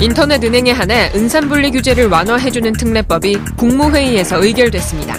인터넷 0.00 0.42
은행에 0.42 0.70
한해 0.70 1.12
은산분리 1.14 1.72
규제를 1.72 2.06
완화해주는 2.08 2.72
특례법이 2.72 3.38
국무회의에서 3.58 4.42
의결됐습니다. 4.42 5.18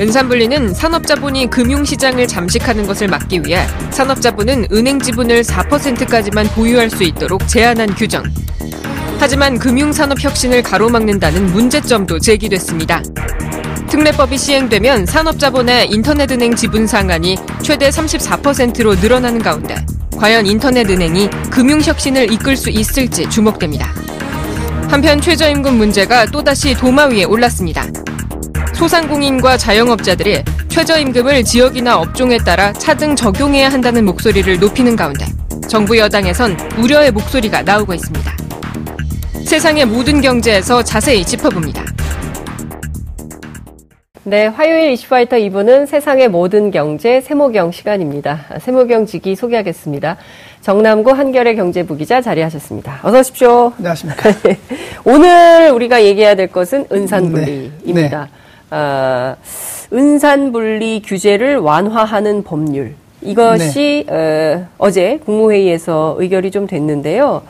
은산분리는 0.00 0.72
산업자본이 0.72 1.50
금융시장을 1.50 2.28
잠식하는 2.28 2.86
것을 2.86 3.08
막기 3.08 3.42
위해 3.44 3.66
산업자본은 3.90 4.68
은행 4.70 5.00
지분을 5.00 5.42
4%까지만 5.42 6.46
보유할 6.50 6.88
수 6.90 7.02
있도록 7.02 7.48
제한한 7.48 7.96
규정. 7.96 8.22
하지만 9.18 9.58
금융산업 9.58 10.22
혁신을 10.22 10.62
가로막는다는 10.62 11.46
문제점도 11.46 12.20
제기됐습니다. 12.20 13.02
특례법이 13.88 14.38
시행되면 14.38 15.06
산업자본의 15.06 15.90
인터넷은행 15.90 16.54
지분 16.54 16.86
상한이 16.86 17.36
최대 17.62 17.88
34%로 17.88 18.94
늘어나는 18.94 19.42
가운데 19.42 19.74
과연 20.18 20.46
인터넷 20.46 20.90
은행이 20.90 21.30
금융 21.48 21.80
혁신을 21.80 22.32
이끌 22.32 22.56
수 22.56 22.70
있을지 22.70 23.30
주목됩니다. 23.30 23.94
한편 24.88 25.20
최저임금 25.20 25.78
문제가 25.78 26.26
또다시 26.26 26.74
도마 26.74 27.04
위에 27.06 27.22
올랐습니다. 27.22 27.86
소상공인과 28.74 29.56
자영업자들이 29.56 30.42
최저임금을 30.68 31.44
지역이나 31.44 31.98
업종에 31.98 32.36
따라 32.38 32.72
차등 32.72 33.14
적용해야 33.14 33.68
한다는 33.68 34.04
목소리를 34.04 34.58
높이는 34.58 34.96
가운데 34.96 35.24
정부 35.68 35.96
여당에선 35.96 36.58
우려의 36.78 37.12
목소리가 37.12 37.62
나오고 37.62 37.94
있습니다. 37.94 38.36
세상의 39.46 39.86
모든 39.86 40.20
경제에서 40.20 40.82
자세히 40.82 41.24
짚어봅니다. 41.24 41.87
네, 44.28 44.46
화요일 44.46 44.90
이슈파이터 44.90 45.36
2부는 45.36 45.86
세상의 45.86 46.28
모든 46.28 46.70
경제 46.70 47.22
세모경 47.22 47.72
시간입니다. 47.72 48.40
세모경 48.60 49.06
직위 49.06 49.34
소개하겠습니다. 49.34 50.18
정남구 50.60 51.12
한결의 51.12 51.56
경제부 51.56 51.96
기자 51.96 52.20
자리하셨습니다. 52.20 53.00
어서 53.04 53.20
오십시오. 53.20 53.72
안녕하십니까. 53.78 54.28
오늘 55.06 55.70
우리가 55.70 56.04
얘기해야 56.04 56.34
될 56.34 56.48
것은 56.48 56.84
은산분리입니다. 56.92 58.20
네. 58.20 58.26
네. 58.70 58.76
어, 58.76 59.34
은산분리 59.94 61.04
규제를 61.06 61.56
완화하는 61.56 62.42
법률. 62.42 62.96
이것이 63.22 64.04
네. 64.06 64.66
어, 64.76 64.90
제 64.90 65.18
국무회의에서 65.24 66.16
의결이 66.18 66.50
좀 66.50 66.66
됐는데요. 66.66 67.40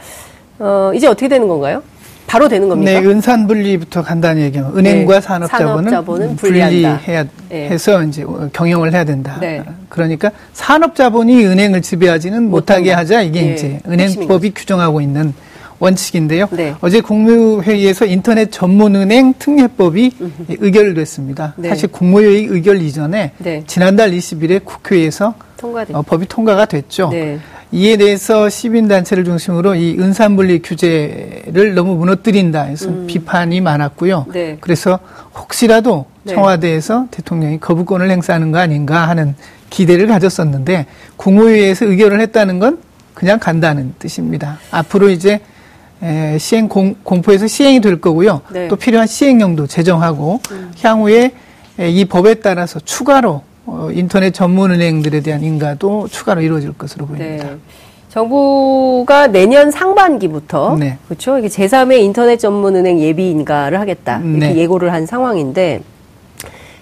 어, 0.61 0.93
이제 0.95 1.09
어떻게 1.09 1.27
되는 1.27 1.49
건가요? 1.49 1.83
바로 2.29 2.47
되는 2.47 2.69
겁니까? 2.69 3.01
네, 3.01 3.07
은산 3.07 3.47
분리부터 3.47 4.03
간단히 4.03 4.43
얘기하면 4.43 4.77
은행과 4.77 5.15
네, 5.15 5.21
산업자본은, 5.21 5.91
산업자본은 5.91 6.37
분리해야 6.37 7.01
네. 7.49 7.69
해서 7.71 8.03
이제 8.05 8.25
경영을 8.53 8.93
해야 8.93 9.05
된다. 9.05 9.39
네. 9.41 9.65
그러니까 9.89 10.31
산업자본이 10.53 11.47
은행을 11.47 11.81
지배하지는 11.81 12.51
못하게 12.51 12.93
하자 12.93 13.23
이게 13.23 13.41
네. 13.41 13.55
이제 13.55 13.81
은행법이 13.89 14.53
규정하고 14.55 15.01
있는 15.01 15.33
원칙인데요. 15.79 16.49
네. 16.51 16.75
어제 16.81 17.01
국무회의에서 17.01 18.05
인터넷 18.05 18.53
전문은행 18.53 19.35
특례법이 19.39 20.11
의결됐습니다. 20.49 21.55
네. 21.57 21.71
사실 21.71 21.89
국무회의 21.89 22.45
의결 22.45 22.83
이전에 22.83 23.33
네. 23.39 23.63
지난달 23.67 24.11
20일에 24.11 24.65
국회에서 24.65 25.35
어, 25.93 26.03
법이 26.03 26.27
통과가 26.27 26.67
됐죠. 26.67 27.09
네. 27.11 27.39
이에 27.71 27.97
대해서 27.97 28.49
시민단체를 28.49 29.25
중심으로 29.25 29.75
이 29.75 29.97
은산분리 29.99 30.63
규제를 30.63 31.75
너무 31.75 31.97
무너뜨린다 31.97 32.63
해서 32.63 32.89
음. 32.89 33.07
비판이 33.07 33.61
많았고요. 33.61 34.27
네. 34.33 34.57
그래서 34.61 34.99
혹시라도 35.35 36.07
네. 36.23 36.35
청와대에서 36.35 37.09
대통령이 37.11 37.61
거부권을 37.61 38.11
행사하는 38.11 38.53
거 38.53 38.59
아닌가 38.59 39.09
하는 39.09 39.35
기대를 39.69 40.07
가졌었는데 40.07 40.87
국무회의에서 41.17 41.85
의결을 41.85 42.21
했다는 42.21 42.59
건 42.59 42.79
그냥 43.13 43.39
간다는 43.39 43.95
뜻입니다. 43.99 44.59
앞으로 44.71 45.11
이제 45.11 45.41
시행 46.39 46.69
공, 46.69 46.95
공포에서 47.03 47.47
시행이 47.47 47.81
될 47.81 48.01
거고요. 48.01 48.41
네. 48.51 48.69
또 48.69 48.77
필요한 48.77 49.07
시행령도 49.07 49.67
제정하고 49.67 50.41
음. 50.53 50.73
향후에 50.81 51.33
이 51.81 52.05
법에 52.07 52.35
따라서 52.35 52.81
추가로 52.81 53.43
어, 53.71 53.91
인터넷 53.93 54.33
전문 54.33 54.71
은행들에 54.71 55.21
대한 55.21 55.43
인가도 55.43 56.09
추가로 56.09 56.41
이루어질 56.41 56.73
것으로 56.73 57.07
보입니다. 57.07 57.45
네. 57.45 57.57
정부가 58.09 59.27
내년 59.27 59.71
상반기부터 59.71 60.77
네. 60.79 60.97
그렇죠. 61.07 61.39
이게 61.39 61.49
제3의 61.49 62.01
인터넷 62.01 62.39
전문 62.39 62.75
은행 62.77 62.99
예비 63.01 63.31
인가를 63.31 63.79
하겠다 63.79 64.21
이렇게 64.21 64.39
네. 64.55 64.57
예고를 64.57 64.93
한 64.93 65.05
상황인데 65.05 65.83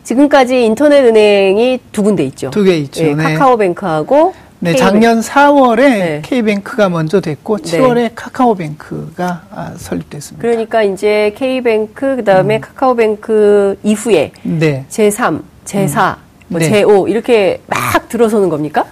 지금까지 0.05 0.65
인터넷 0.65 1.05
은행이 1.05 1.81
두 1.91 2.05
군데 2.05 2.23
있죠. 2.27 2.51
두 2.51 2.63
개 2.63 2.77
있죠. 2.79 3.03
네, 3.03 3.15
네. 3.17 3.23
카카오뱅크하고 3.35 4.35
네, 4.61 4.73
K뱅크. 4.73 4.79
작년 4.79 5.21
4월에 5.21 5.77
네. 5.81 6.23
K뱅크가 6.25 6.89
먼저 6.89 7.21
됐고 7.21 7.59
7월에 7.59 7.95
네. 7.95 8.11
카카오뱅크가 8.15 9.43
아, 9.51 9.73
설립됐습니다. 9.77 10.41
그러니까 10.41 10.85
이제 10.85 11.35
K뱅크 11.37 12.17
그다음에 12.17 12.57
음. 12.57 12.61
카카오뱅크 12.61 13.79
이후에 13.83 14.31
네. 14.45 14.85
제3, 14.89 15.43
제4, 15.65 16.15
음. 16.15 16.26
뭐 16.49 16.61
네. 16.61 16.71
제5 16.71 17.09
이렇게 17.11 17.61
막 17.67 18.09
들어서는 18.09 18.49
겁니까? 18.49 18.85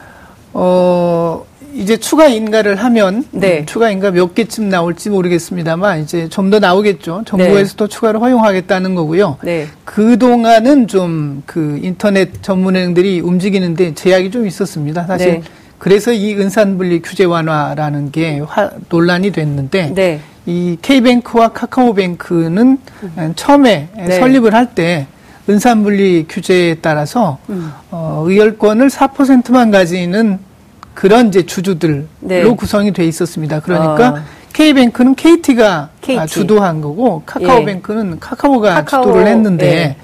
어, 0.53 1.45
이제 1.75 1.97
추가 1.97 2.27
인가를 2.27 2.77
하면 2.77 3.25
네. 3.33 3.65
추가 3.67 3.91
인가 3.91 4.11
몇 4.13 4.35
개쯤 4.35 4.69
나올지 4.69 5.11
모르겠습니다만 5.11 6.03
이제 6.03 6.29
좀 6.29 6.51
더 6.51 6.61
나오겠죠. 6.61 7.23
정부에서도 7.27 7.89
네. 7.89 7.93
추가로 7.93 8.21
허용하겠다는 8.21 8.95
거고요. 8.95 9.39
네. 9.43 9.67
그 9.85 10.17
동안은 10.19 10.87
좀 10.87 11.43
그 11.47 11.81
인터넷 11.83 12.43
전문은행들이 12.43 13.21
움직이는데 13.21 13.95
제약이 13.95 14.31
좀 14.31 14.47
있었습니다. 14.47 15.05
사실 15.05 15.33
네. 15.33 15.43
그래서 15.79 16.13
이 16.13 16.35
은산분리 16.35 17.03
규제 17.03 17.25
완화라는 17.25 18.13
게 18.13 18.41
화, 18.47 18.71
논란이 18.89 19.33
됐는데 19.33 19.93
네. 19.95 20.21
이 20.47 20.77
K뱅크와 20.81 21.49
카카오뱅크는 21.49 22.79
음. 23.19 23.33
처음에 23.35 23.89
네. 23.97 24.19
설립을 24.21 24.55
할때 24.55 25.07
은산분리 25.49 26.27
규제에 26.29 26.77
따라서 26.77 27.39
음. 27.51 27.73
어, 27.91 28.25
의결권을 28.27 28.89
4%만 28.89 29.71
가지는 29.71 30.39
그런 30.95 31.29
이제 31.29 31.45
주주들로 31.45 32.05
네. 32.21 32.45
구성이 32.45 32.93
돼 32.93 33.05
있었습니다. 33.07 33.61
그러니까 33.61 34.09
아. 34.09 34.25
K뱅크는 34.53 35.17
KT가 35.17 35.91
KT. 36.01 36.27
주도한 36.29 36.81
거고 36.81 37.23
카카오뱅크는 37.27 38.13
예. 38.13 38.17
카카오가 38.21 38.75
카카오, 38.75 39.03
주도를 39.03 39.27
했는데 39.27 39.67
예. 39.67 39.97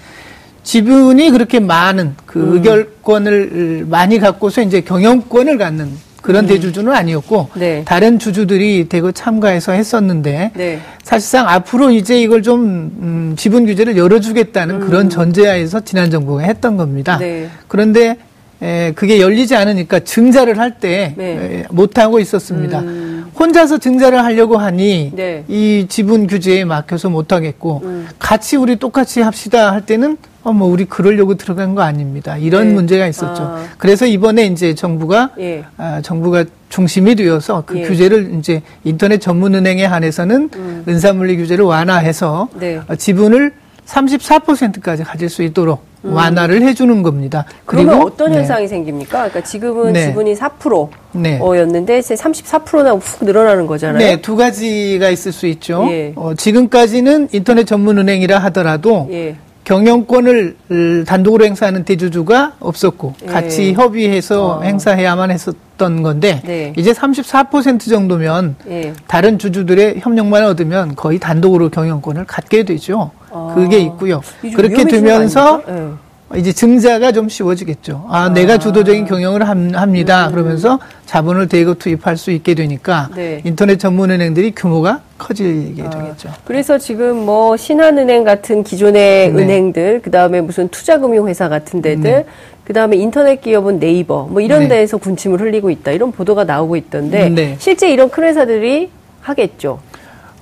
지분이 0.64 1.30
그렇게 1.30 1.60
많은 1.60 2.16
그 2.26 2.40
음. 2.40 2.52
의결권을 2.54 3.86
많이 3.88 4.18
갖고서 4.18 4.62
이제 4.62 4.80
경영권을 4.80 5.56
갖는 5.56 5.92
그런 6.22 6.44
음. 6.44 6.48
대주주는 6.48 6.92
아니었고 6.92 7.50
네. 7.54 7.82
다른 7.84 8.18
주주들이 8.18 8.88
대거 8.88 9.12
참가해서 9.12 9.72
했었는데 9.72 10.52
네. 10.54 10.80
사실상 11.02 11.48
앞으로 11.48 11.90
이제 11.90 12.20
이걸 12.20 12.42
좀 12.42 12.60
음, 13.00 13.34
지분 13.36 13.66
규제를 13.66 13.96
열어주겠다는 13.96 14.76
음. 14.76 14.80
그런 14.86 15.10
전제하에서 15.10 15.80
지난 15.80 16.10
정부가 16.10 16.42
했던 16.42 16.76
겁니다. 16.76 17.18
네. 17.18 17.48
그런데 17.68 18.16
에, 18.62 18.92
그게 18.92 19.20
열리지 19.20 19.56
않으니까 19.56 20.00
증자를 20.00 20.58
할때 20.58 21.14
네. 21.16 21.64
못하고 21.70 22.18
있었습니다. 22.18 22.80
음. 22.80 23.30
혼자서 23.38 23.78
증자를 23.78 24.22
하려고 24.22 24.58
하니 24.58 25.12
네. 25.14 25.44
이 25.48 25.86
지분 25.88 26.26
규제에 26.26 26.64
막혀서 26.64 27.08
못하겠고 27.08 27.80
음. 27.84 28.08
같이 28.18 28.56
우리 28.56 28.76
똑같이 28.76 29.22
합시다 29.22 29.72
할 29.72 29.86
때는 29.86 30.18
어, 30.42 30.54
뭐, 30.54 30.68
우리 30.68 30.86
그러려고 30.86 31.34
들어간 31.34 31.74
거 31.74 31.82
아닙니다. 31.82 32.38
이런 32.38 32.68
네. 32.68 32.74
문제가 32.74 33.06
있었죠. 33.06 33.42
아. 33.42 33.64
그래서 33.76 34.06
이번에 34.06 34.46
이제 34.46 34.74
정부가, 34.74 35.32
예. 35.38 35.64
아, 35.76 36.00
정부가 36.02 36.46
중심이 36.70 37.14
되어서 37.14 37.62
그 37.66 37.78
예. 37.78 37.82
규제를 37.82 38.36
이제 38.38 38.62
인터넷 38.82 39.20
전문은행에 39.20 39.84
한해서는 39.84 40.48
음. 40.54 40.84
은사물리 40.88 41.36
규제를 41.36 41.66
완화해서 41.66 42.48
네. 42.58 42.80
어, 42.88 42.94
지분을 42.96 43.52
34%까지 43.90 45.02
가질 45.02 45.28
수 45.28 45.42
있도록 45.42 45.82
음. 46.04 46.14
완화를 46.14 46.62
해주는 46.62 47.02
겁니다. 47.02 47.44
그러면 47.66 48.02
어떤 48.02 48.30
네. 48.30 48.38
현상이 48.38 48.68
생깁니까? 48.68 49.28
그러니까 49.28 49.42
지금은 49.42 49.92
네. 49.92 50.06
지분이 50.06 50.34
4%였는데 50.34 52.00
네. 52.00 52.14
34%나 52.14 52.92
훅 52.92 53.24
늘어나는 53.24 53.66
거잖아요. 53.66 53.98
네, 53.98 54.20
두 54.20 54.36
가지가 54.36 55.10
있을 55.10 55.32
수 55.32 55.46
있죠. 55.48 55.86
예. 55.90 56.12
어, 56.16 56.34
지금까지는 56.34 57.28
인터넷 57.32 57.64
전문 57.64 57.98
은행이라 57.98 58.38
하더라도 58.38 59.08
예. 59.10 59.36
경영권을 59.64 61.04
단독으로 61.06 61.44
행사하는 61.44 61.84
대주주가 61.84 62.54
없었고 62.60 63.14
예. 63.22 63.26
같이 63.26 63.72
협의해서 63.74 64.58
어. 64.58 64.62
행사해야만 64.62 65.30
했었던 65.30 66.02
건데 66.02 66.42
네. 66.44 66.72
이제 66.76 66.92
34% 66.92 67.88
정도면 67.88 68.56
예. 68.68 68.92
다른 69.06 69.38
주주들의 69.38 70.00
협력만 70.00 70.44
얻으면 70.44 70.96
거의 70.96 71.18
단독으로 71.18 71.68
경영권을 71.70 72.24
갖게 72.24 72.64
되죠. 72.64 73.10
아. 73.30 73.52
그게 73.54 73.78
있고요. 73.80 74.22
그렇게 74.54 74.84
되면서 74.84 75.62
네. 75.66 75.90
이제 76.36 76.52
증자가 76.52 77.10
좀 77.10 77.28
쉬워지겠죠. 77.28 78.06
아, 78.08 78.24
아. 78.24 78.28
내가 78.28 78.56
주도적인 78.56 79.04
경영을 79.04 79.48
합니다. 79.48 80.28
음. 80.28 80.32
그러면서 80.32 80.78
자본을 81.06 81.48
대거 81.48 81.74
투입할 81.74 82.16
수 82.16 82.30
있게 82.30 82.54
되니까 82.54 83.10
네. 83.16 83.40
인터넷 83.44 83.78
전문 83.78 84.10
은행들이 84.12 84.52
규모가 84.54 85.00
커지게 85.18 85.82
아. 85.82 85.90
되겠죠. 85.90 86.30
그래서 86.44 86.78
지금 86.78 87.24
뭐 87.26 87.56
신한은행 87.56 88.22
같은 88.22 88.62
기존의 88.62 89.32
네. 89.32 89.42
은행들, 89.42 90.02
그 90.02 90.10
다음에 90.10 90.40
무슨 90.40 90.68
투자금융회사 90.68 91.48
같은 91.48 91.82
데들, 91.82 92.02
네. 92.02 92.26
그 92.64 92.72
다음에 92.72 92.96
인터넷 92.96 93.40
기업은 93.40 93.80
네이버, 93.80 94.28
뭐 94.30 94.40
이런 94.40 94.62
네. 94.62 94.68
데에서 94.68 94.98
군침을 94.98 95.40
흘리고 95.40 95.70
있다. 95.70 95.90
이런 95.90 96.12
보도가 96.12 96.44
나오고 96.44 96.76
있던데 96.76 97.28
네. 97.28 97.56
실제 97.58 97.90
이런 97.90 98.08
큰 98.08 98.22
회사들이 98.22 98.90
하겠죠. 99.20 99.80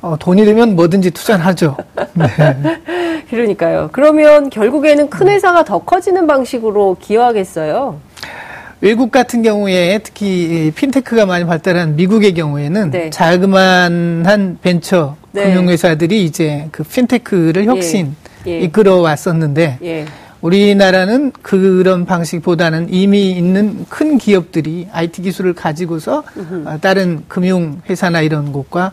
어, 0.00 0.16
돈이 0.18 0.44
되면 0.44 0.76
뭐든지 0.76 1.10
투자를 1.10 1.44
하죠. 1.46 1.76
네. 2.14 2.26
그러니까요. 3.30 3.90
그러면 3.92 4.48
결국에는 4.50 5.10
큰 5.10 5.28
회사가 5.28 5.64
더 5.64 5.78
커지는 5.78 6.26
방식으로 6.26 6.96
기여하겠어요. 7.00 8.00
외국 8.80 9.10
같은 9.10 9.42
경우에 9.42 9.98
특히 10.04 10.72
핀테크가 10.74 11.26
많이 11.26 11.44
발달한 11.44 11.96
미국의 11.96 12.32
경우에는 12.34 12.90
네. 12.90 13.10
자그만한 13.10 14.58
벤처 14.62 15.16
네. 15.32 15.44
금융회사들이 15.44 16.24
이제 16.24 16.68
그 16.70 16.84
핀테크를 16.84 17.64
혁신 17.64 18.14
예. 18.46 18.52
예. 18.52 18.60
이끌어 18.60 19.00
왔었는데 19.00 19.78
예. 19.82 20.04
우리나라는 20.40 21.32
그런 21.42 22.04
방식보다는 22.04 22.92
이미 22.92 23.32
있는 23.32 23.84
큰 23.88 24.18
기업들이 24.18 24.86
IT 24.92 25.22
기술을 25.22 25.54
가지고서 25.54 26.22
으흠. 26.36 26.78
다른 26.80 27.24
금융회사나 27.26 28.20
이런 28.20 28.52
곳과 28.52 28.92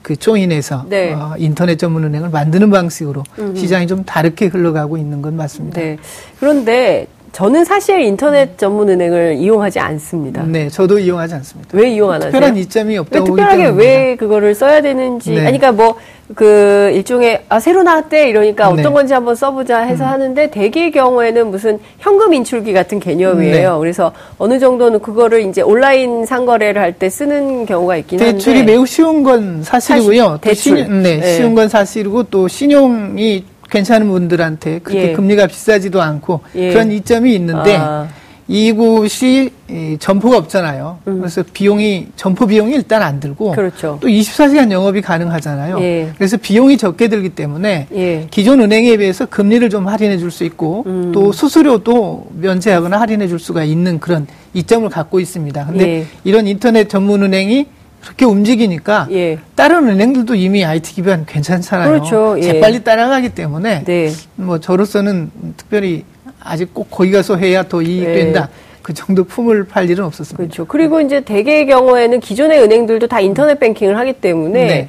그 0.00 0.16
조인해서 0.16 0.86
네. 0.88 1.12
어, 1.12 1.34
인터넷 1.36 1.76
전문 1.76 2.04
은행을 2.04 2.30
만드는 2.30 2.70
방식으로 2.70 3.24
음흠. 3.38 3.58
시장이 3.58 3.86
좀 3.86 4.04
다르게 4.04 4.46
흘러가고 4.46 4.96
있는 4.96 5.20
건 5.20 5.36
맞습니다. 5.36 5.80
네. 5.80 5.98
그런데 6.40 7.06
저는 7.32 7.64
사실 7.64 8.00
인터넷 8.00 8.58
전문 8.58 8.90
은행을 8.90 9.36
이용하지 9.36 9.78
않습니다. 9.80 10.42
네, 10.46 10.68
저도 10.68 10.98
이용하지 10.98 11.34
않습니다. 11.36 11.70
왜 11.72 11.90
이용 11.90 12.10
안 12.10 12.16
하세요? 12.16 12.30
특별한 12.30 12.56
이점이 12.58 12.98
없다고 12.98 13.24
특별하게 13.24 13.68
왜 13.68 14.16
그거를 14.16 14.54
써야 14.54 14.82
되는지. 14.82 15.30
네. 15.30 15.46
아니, 15.46 15.58
그러니까 15.58 15.72
뭐, 15.72 15.94
그, 16.34 16.90
일종의, 16.94 17.44
아, 17.48 17.58
새로 17.58 17.82
나왔대. 17.82 18.28
이러니까 18.28 18.68
어떤 18.68 18.82
네. 18.84 18.90
건지 18.90 19.14
한번 19.14 19.34
써보자 19.34 19.80
해서 19.80 20.04
음. 20.04 20.08
하는데, 20.10 20.50
대개의 20.50 20.90
경우에는 20.92 21.50
무슨 21.50 21.78
현금 22.00 22.34
인출기 22.34 22.74
같은 22.74 23.00
개념이에요. 23.00 23.72
네. 23.72 23.78
그래서 23.78 24.12
어느 24.36 24.58
정도는 24.58 25.00
그거를 25.00 25.40
이제 25.48 25.62
온라인 25.62 26.26
상거래를 26.26 26.80
할 26.82 26.92
때 26.92 27.08
쓰는 27.08 27.64
경우가 27.64 27.96
있긴 27.96 28.20
한데. 28.20 28.32
대출이 28.34 28.62
매우 28.64 28.84
쉬운 28.84 29.22
건 29.22 29.62
사실이고요. 29.62 30.38
대출. 30.42 30.76
신, 30.84 31.02
네, 31.02 31.16
네, 31.16 31.36
쉬운 31.36 31.54
건 31.54 31.70
사실이고 31.70 32.24
또 32.24 32.46
신용이 32.46 33.44
괜찮은 33.72 34.06
분들한테 34.08 34.80
그렇게 34.80 35.08
예. 35.08 35.12
금리가 35.14 35.46
비싸지도 35.46 36.02
않고 36.02 36.40
예. 36.56 36.68
그런 36.70 36.92
이점이 36.92 37.34
있는데 37.34 37.76
아. 37.80 38.06
이곳이 38.48 39.50
점포가 39.98 40.36
없잖아요. 40.36 40.98
음. 41.08 41.20
그래서 41.20 41.42
비용이 41.54 42.08
점포 42.16 42.46
비용이 42.46 42.74
일단 42.74 43.00
안 43.02 43.18
들고 43.18 43.52
그렇죠. 43.52 43.96
또 44.02 44.08
24시간 44.08 44.70
영업이 44.70 45.00
가능하잖아요. 45.00 45.80
예. 45.80 46.12
그래서 46.18 46.36
비용이 46.36 46.76
적게 46.76 47.08
들기 47.08 47.30
때문에 47.30 47.86
예. 47.94 48.26
기존 48.30 48.60
은행에 48.60 48.98
비해서 48.98 49.24
금리를 49.24 49.70
좀 49.70 49.88
할인해 49.88 50.18
줄 50.18 50.30
수 50.30 50.44
있고 50.44 50.84
음. 50.86 51.12
또 51.14 51.32
수수료도 51.32 52.26
면제하거나 52.38 53.00
할인해 53.00 53.28
줄 53.28 53.38
수가 53.38 53.64
있는 53.64 53.98
그런 54.00 54.26
이점을 54.52 54.86
갖고 54.90 55.18
있습니다. 55.20 55.66
근데 55.66 55.88
예. 56.00 56.06
이런 56.24 56.46
인터넷 56.46 56.88
전문 56.90 57.22
은행이 57.22 57.66
그렇게 58.02 58.24
움직이니까 58.24 59.06
예. 59.12 59.38
다른 59.54 59.88
은행들도 59.88 60.34
이미 60.34 60.64
IT 60.64 60.94
기반 60.94 61.24
괜찮잖아요. 61.24 61.88
그렇죠. 61.88 62.36
예. 62.38 62.42
재빨리 62.42 62.82
따라가기 62.82 63.30
때문에 63.30 63.84
네. 63.84 64.10
뭐 64.34 64.58
저로서는 64.58 65.30
특별히 65.56 66.04
아직 66.40 66.74
꼭 66.74 66.90
거기 66.90 67.12
가서 67.12 67.36
해야 67.36 67.62
더 67.62 67.80
이익된다. 67.80 68.46
네. 68.46 68.52
그 68.82 68.92
정도 68.92 69.22
품을 69.22 69.64
팔 69.64 69.88
일은 69.88 70.04
없었습니다. 70.04 70.36
그렇죠. 70.36 70.64
그리고 70.64 71.00
이제 71.00 71.20
대개의 71.20 71.66
경우에는 71.66 72.18
기존의 72.18 72.60
은행들도 72.60 73.06
다 73.06 73.20
인터넷 73.20 73.60
뱅킹을 73.60 73.96
하기 73.96 74.14
때문에 74.14 74.66
네. 74.66 74.88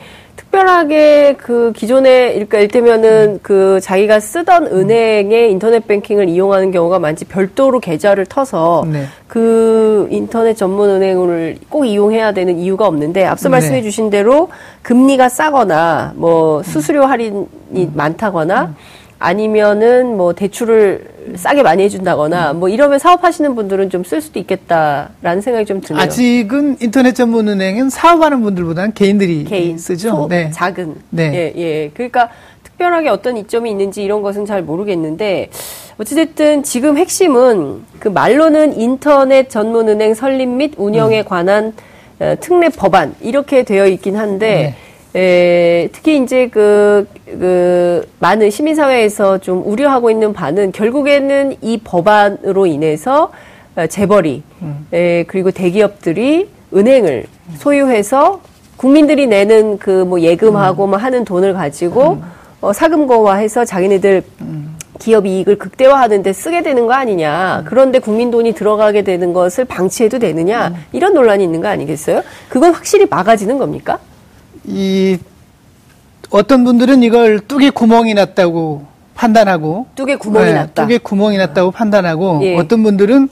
특별하게 0.53 1.35
그 1.38 1.73
기존에 1.75 2.33
그러니까 2.33 2.59
일테면은 2.59 3.33
음. 3.33 3.39
그 3.41 3.79
자기가 3.81 4.19
쓰던 4.19 4.67
은행의 4.67 5.51
인터넷 5.51 5.85
뱅킹을 5.88 6.29
이용하는 6.29 6.71
경우가 6.71 7.00
많지 7.00 7.25
별도로 7.25 7.79
계좌를 7.79 8.27
터서 8.27 8.85
네. 8.88 9.05
그 9.27 10.07
인터넷 10.11 10.53
전문 10.53 10.91
은행을 10.91 11.57
꼭 11.69 11.85
이용해야 11.85 12.33
되는 12.33 12.59
이유가 12.59 12.88
없는데 12.88 13.25
앞서 13.25 13.50
네. 13.50 13.53
말씀해 13.53 13.81
주신 13.81 14.11
대로 14.11 14.50
금리가 14.83 15.27
싸거나 15.27 16.13
뭐 16.15 16.61
수수료 16.61 17.05
할인이 17.05 17.47
음. 17.75 17.91
많다거나 17.95 18.61
음. 18.65 18.75
아니면은 19.23 20.17
뭐 20.17 20.33
대출을 20.33 21.07
싸게 21.35 21.63
많이 21.63 21.81
해준다거나 21.83 22.51
뭐 22.51 22.67
이러면 22.67 22.99
사업하시는 22.99 23.55
분들은 23.55 23.89
좀 23.89 24.03
쓸 24.03 24.19
수도 24.19 24.37
있겠다라는 24.37 25.41
생각이 25.41 25.65
좀 25.65 25.79
드네요. 25.79 26.03
아직은 26.03 26.77
인터넷 26.81 27.13
전문 27.13 27.47
은행은 27.47 27.89
사업하는 27.89 28.41
분들보다는 28.41 28.93
개인들이 28.93 29.45
개인 29.45 29.77
쓰죠. 29.77 30.09
소, 30.09 30.27
네. 30.27 30.51
작은. 30.51 30.95
네. 31.09 31.31
예, 31.33 31.53
예. 31.61 31.91
그러니까 31.93 32.29
특별하게 32.63 33.07
어떤 33.07 33.37
이점이 33.37 33.71
있는지 33.71 34.03
이런 34.03 34.21
것은 34.21 34.45
잘 34.45 34.61
모르겠는데 34.61 35.49
어찌됐든 35.97 36.63
지금 36.63 36.97
핵심은 36.97 37.83
그 37.99 38.09
말로는 38.09 38.77
인터넷 38.77 39.49
전문 39.49 39.87
은행 39.87 40.13
설립 40.15 40.47
및 40.49 40.73
운영에 40.75 41.21
음. 41.21 41.25
관한 41.25 41.73
어, 42.19 42.35
특례 42.41 42.67
법안 42.67 43.15
이렇게 43.21 43.63
되어 43.63 43.87
있긴 43.87 44.17
한데 44.17 44.47
네. 44.53 44.75
에, 45.15 45.89
특히 45.92 46.18
이제 46.24 46.48
그, 46.48 47.07
그, 47.25 48.07
많은 48.19 48.50
시민사회에서 48.50 49.38
좀 49.38 49.62
우려하고 49.65 50.10
있는 50.10 50.33
바는 50.33 50.71
결국에는 50.71 51.56
이 51.62 51.77
법안으로 51.83 52.65
인해서 52.65 53.31
어, 53.75 53.88
재벌이, 53.88 54.44
음. 54.62 54.88
에, 54.92 55.24
그리고 55.24 55.51
대기업들이 55.51 56.50
은행을 56.74 57.25
소유해서 57.57 58.42
국민들이 58.77 59.27
내는 59.27 59.77
그 59.77 60.04
뭐 60.06 60.19
예금하고 60.21 60.86
음. 60.86 60.89
뭐 60.92 61.00
하는 61.00 61.24
돈을 61.25 61.54
가지고 61.54 62.13
음. 62.13 62.24
어, 62.62 62.74
사금고화해서 62.74 63.65
자기네들 63.65 64.24
음. 64.42 64.75
기업 65.00 65.25
이익을 65.25 65.57
극대화하는데 65.57 66.31
쓰게 66.33 66.63
되는 66.63 66.86
거 66.88 66.94
아니냐. 66.94 67.60
음. 67.60 67.65
그런데 67.68 68.00
국민 68.00 68.31
돈이 68.31 68.54
들어가게 68.54 69.04
되는 69.04 69.33
것을 69.33 69.65
방치해도 69.65 70.19
되느냐. 70.19 70.69
음. 70.69 70.75
이런 70.92 71.13
논란이 71.13 71.44
있는 71.44 71.62
거 71.62 71.68
아니겠어요? 71.68 72.24
그건 72.50 72.74
확실히 72.74 73.06
막아지는 73.10 73.57
겁니까? 73.57 74.00
이 74.65 75.18
어떤 76.30 76.63
분들은 76.63 77.04
이걸 77.04 77.39
뚝에 77.39 77.69
구멍이 77.69 78.13
났다고 78.13 78.86
판단하고 79.15 79.88
뚝에 79.95 80.15
구멍이 80.15 80.45
네, 80.45 80.54
났다. 80.54 80.86
뚝에 80.88 80.98
구멍이 80.98 81.38
났다고 81.38 81.71
판단하고 81.71 82.39
예. 82.44 82.56
어떤 82.57 82.83
분들은 82.83 83.30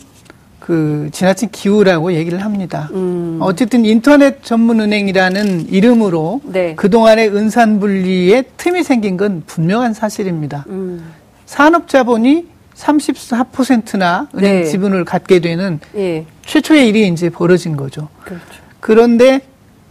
그 0.60 1.10
지나친 1.12 1.50
기우라고 1.51 2.13
얘기를 2.13 2.44
합니다. 2.45 2.89
음. 2.94 3.39
어쨌든 3.42 3.83
인터넷 3.83 4.44
전문은행이라는 4.44 5.69
이름으로 5.69 6.42
네. 6.45 6.75
그동안의 6.75 7.36
은산분리에 7.36 8.44
틈이 8.57 8.83
생긴 8.83 9.18
건 9.18 9.42
분명한 9.48 9.94
사실입니다. 9.95 10.66
음. 10.69 11.04
산업자본이 11.48 12.45
34%나 12.75 14.28
은행 14.36 14.62
네. 14.62 14.66
지분을 14.66 15.04
갖게 15.04 15.39
되는 15.39 15.80
예. 15.95 16.25
최초의 16.45 16.88
일이 16.88 17.07
이제 17.07 17.30
벌어진 17.30 17.75
거죠. 17.75 18.07
그렇죠. 18.24 18.45
그런데 18.80 19.42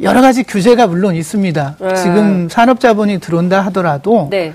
여러 0.02 0.20
가지 0.20 0.42
규제가 0.42 0.86
물론 0.86 1.14
있습니다. 1.14 1.76
네. 1.78 1.94
지금 1.94 2.48
산업자본이 2.48 3.18
들어온다 3.18 3.60
하더라도 3.62 4.28
네. 4.30 4.52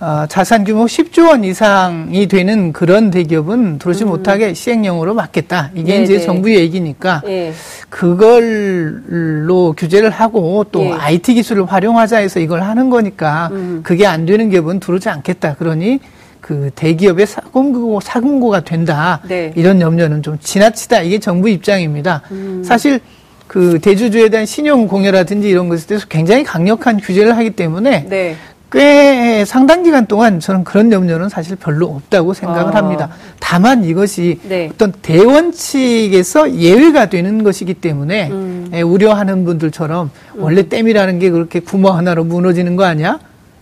어, 0.00 0.26
자산 0.28 0.64
규모 0.64 0.84
10조 0.84 1.28
원 1.28 1.44
이상이 1.44 2.26
되는 2.26 2.72
그런 2.72 3.10
대기업은 3.10 3.78
들어오지 3.78 4.04
음. 4.04 4.08
못하게 4.08 4.52
시행령으로 4.52 5.14
막겠다. 5.14 5.70
이게 5.74 5.98
네, 5.98 6.02
이제 6.02 6.18
네. 6.18 6.20
정부의 6.20 6.58
얘기니까 6.58 7.22
네. 7.24 7.52
그걸로 7.88 9.72
규제를 9.72 10.10
하고 10.10 10.64
또 10.70 10.94
IT 10.94 11.32
예. 11.32 11.34
기술을 11.36 11.64
활용하자 11.66 12.18
해서 12.18 12.40
이걸 12.40 12.62
하는 12.62 12.90
거니까 12.90 13.48
음. 13.52 13.80
그게 13.82 14.06
안 14.06 14.26
되는 14.26 14.50
기업은 14.50 14.80
들어오지 14.80 15.08
않겠다. 15.08 15.54
그러니 15.54 16.00
그 16.40 16.70
대기업의 16.74 17.26
사금고 17.26 18.00
사금고가 18.00 18.60
된다. 18.60 19.20
네. 19.26 19.52
이런 19.56 19.80
염려는 19.80 20.22
좀 20.22 20.38
지나치다. 20.38 21.02
이게 21.02 21.18
정부 21.18 21.48
입장입니다. 21.48 22.20
음. 22.32 22.62
사실 22.62 23.00
그 23.46 23.78
대주주에 23.80 24.28
대한 24.28 24.46
신용 24.46 24.86
공여라든지 24.86 25.48
이런 25.48 25.68
것에 25.68 25.86
대해서 25.86 26.06
굉장히 26.08 26.44
강력한 26.44 26.98
규제를 26.98 27.36
하기 27.36 27.50
때문에 27.50 28.06
네. 28.08 28.36
꽤 28.72 29.44
상당 29.44 29.84
기간 29.84 30.06
동안 30.06 30.40
저는 30.40 30.64
그런 30.64 30.90
염려는 30.90 31.28
사실 31.28 31.54
별로 31.54 31.86
없다고 31.86 32.34
생각을 32.34 32.74
아. 32.74 32.78
합니다. 32.78 33.08
다만 33.38 33.84
이것이 33.84 34.40
네. 34.48 34.68
어떤 34.72 34.90
대원칙에서 34.90 36.54
예외가 36.56 37.08
되는 37.08 37.44
것이기 37.44 37.74
때문에 37.74 38.30
음. 38.30 38.70
예, 38.74 38.82
우려하는 38.82 39.44
분들처럼 39.44 40.10
음. 40.34 40.42
원래 40.42 40.68
댐이라는 40.68 41.20
게 41.20 41.30
그렇게 41.30 41.60
구멍 41.60 41.96
하나로 41.96 42.24
무너지는 42.24 42.74
거 42.74 42.84
아니야? 42.84 43.20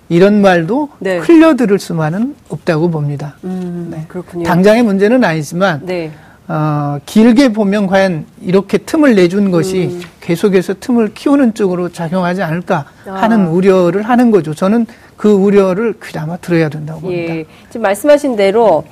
이런 0.08 0.40
말도 0.40 0.90
네. 0.98 1.18
흘려들을 1.18 1.78
수만은 1.78 2.34
없다고 2.48 2.90
봅니다. 2.90 3.36
음, 3.44 3.88
네. 3.90 4.04
그렇군요. 4.08 4.44
당장의 4.44 4.82
문제는 4.82 5.24
아니지만 5.24 5.80
네. 5.84 6.10
어, 6.52 6.98
길게 7.06 7.54
보면 7.54 7.86
과연 7.86 8.26
이렇게 8.42 8.76
틈을 8.76 9.14
내준 9.14 9.50
것이 9.50 9.84
음. 9.84 10.02
계속해서 10.20 10.74
틈을 10.80 11.14
키우는 11.14 11.54
쪽으로 11.54 11.88
작용하지 11.88 12.42
않을까 12.42 12.84
하는 13.06 13.46
아. 13.46 13.48
우려를 13.48 14.02
하는 14.02 14.30
거죠. 14.30 14.52
저는 14.52 14.84
그 15.16 15.32
우려를 15.32 15.94
그나마 15.98 16.36
들어야 16.36 16.68
된다고 16.68 17.00
봅니다. 17.00 17.36
예. 17.36 17.46
지금 17.70 17.80
말씀하신 17.80 18.36
대로 18.36 18.84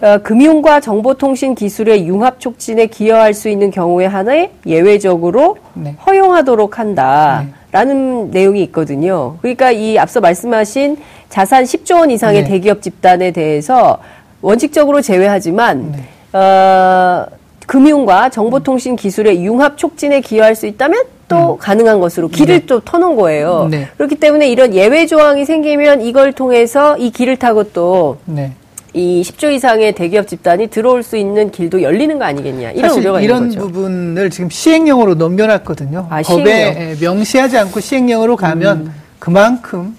어, 0.00 0.18
금융과 0.18 0.78
정보통신 0.78 1.56
기술의 1.56 2.06
융합 2.06 2.38
촉진에 2.38 2.86
기여할 2.86 3.34
수 3.34 3.48
있는 3.48 3.72
경우에 3.72 4.06
한해 4.06 4.52
예외적으로 4.64 5.56
네. 5.74 5.96
허용하도록 6.06 6.78
한다. 6.78 7.44
라는 7.72 8.30
네. 8.30 8.40
내용이 8.40 8.62
있거든요. 8.64 9.36
그러니까 9.42 9.72
이 9.72 9.98
앞서 9.98 10.20
말씀하신 10.20 10.96
자산 11.28 11.64
10조 11.64 12.00
원 12.00 12.10
이상의 12.10 12.42
네. 12.42 12.48
대기업 12.48 12.82
집단에 12.82 13.32
대해서 13.32 13.98
원칙적으로 14.42 15.00
제외하지만 15.02 15.92
네. 15.92 16.04
어, 16.32 17.26
금융과 17.66 18.30
정보통신 18.30 18.96
기술의 18.96 19.44
융합 19.44 19.76
촉진에 19.78 20.20
기여할 20.20 20.54
수 20.54 20.66
있다면 20.66 21.04
또 21.28 21.54
음. 21.54 21.58
가능한 21.58 22.00
것으로 22.00 22.28
길을 22.28 22.60
네. 22.60 22.66
또 22.66 22.80
터놓은 22.80 23.14
거예요. 23.16 23.68
네. 23.70 23.88
그렇기 23.96 24.16
때문에 24.16 24.48
이런 24.48 24.74
예외 24.74 25.06
조항이 25.06 25.44
생기면 25.44 26.00
이걸 26.02 26.32
통해서 26.32 26.96
이 26.96 27.10
길을 27.10 27.36
타고 27.36 27.64
또 27.72 28.18
네. 28.24 28.52
이 28.92 29.22
10조 29.24 29.52
이상의 29.52 29.94
대기업 29.94 30.26
집단이 30.26 30.66
들어올 30.66 31.04
수 31.04 31.16
있는 31.16 31.52
길도 31.52 31.82
열리는 31.82 32.18
거 32.18 32.24
아니겠냐 32.24 32.72
이런 32.72 32.90
우려가 32.98 33.20
이런 33.20 33.44
있는 33.44 33.48
거죠. 33.50 33.60
부분을 33.60 34.30
지금 34.30 34.50
시행령으로 34.50 35.14
넘겨놨거든요. 35.14 36.08
아, 36.10 36.22
법에 36.22 36.72
시행령. 36.74 36.96
명시하지 37.00 37.56
않고 37.58 37.78
시행령으로 37.78 38.34
가면 38.34 38.78
음. 38.78 38.94
그만큼 39.20 39.96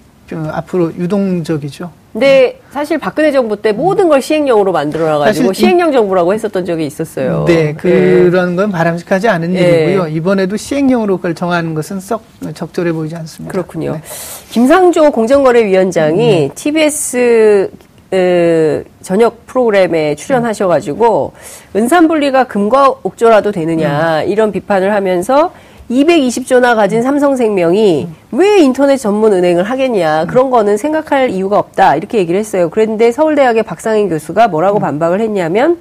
앞으로 0.51 0.93
유동적이죠. 0.97 1.89
근데 2.13 2.59
사실 2.71 2.97
박근혜 2.97 3.31
정부 3.31 3.61
때 3.61 3.71
모든 3.71 4.09
걸 4.09 4.21
시행령으로 4.21 4.73
만들어놔가지고 4.73 5.53
시행령 5.53 5.93
정부라고 5.93 6.33
했었던 6.33 6.65
적이 6.65 6.85
있었어요. 6.85 7.45
네, 7.47 7.55
네. 7.55 7.73
그런 7.73 8.57
건 8.57 8.69
바람직하지 8.71 9.29
않은 9.29 9.53
네. 9.53 9.59
일이고요. 9.61 10.07
이번에도 10.09 10.57
시행령으로 10.57 11.17
그걸 11.17 11.35
정하는 11.35 11.73
것은 11.73 12.01
썩 12.01 12.23
적절해 12.53 12.91
보이지 12.91 13.15
않습니다. 13.15 13.51
그렇군요. 13.51 13.93
네. 13.93 14.01
김상조 14.49 15.11
공정거래위원장이 15.11 16.17
네. 16.17 16.49
TBS 16.53 17.71
그 18.11 18.83
저녁 19.01 19.47
프로그램에 19.47 20.15
출연하셔가지고 20.15 21.31
은산분리가 21.73 22.43
금과 22.43 22.95
옥조라도 23.03 23.53
되느냐 23.53 24.23
음. 24.23 24.29
이런 24.29 24.51
비판을 24.51 24.93
하면서 24.93 25.53
220조나 25.91 26.75
가진 26.75 27.03
삼성생명이 27.03 28.07
왜 28.31 28.59
인터넷 28.59 28.95
전문 28.95 29.33
은행을 29.33 29.63
하겠냐 29.65 30.25
그런 30.25 30.49
거는 30.49 30.77
생각할 30.77 31.29
이유가 31.29 31.59
없다 31.59 31.97
이렇게 31.97 32.17
얘기를 32.17 32.39
했어요. 32.39 32.69
그런데 32.69 33.11
서울대학의 33.11 33.63
박상인 33.63 34.07
교수가 34.07 34.47
뭐라고 34.47 34.79
음. 34.79 34.81
반박을 34.81 35.19
했냐면 35.19 35.77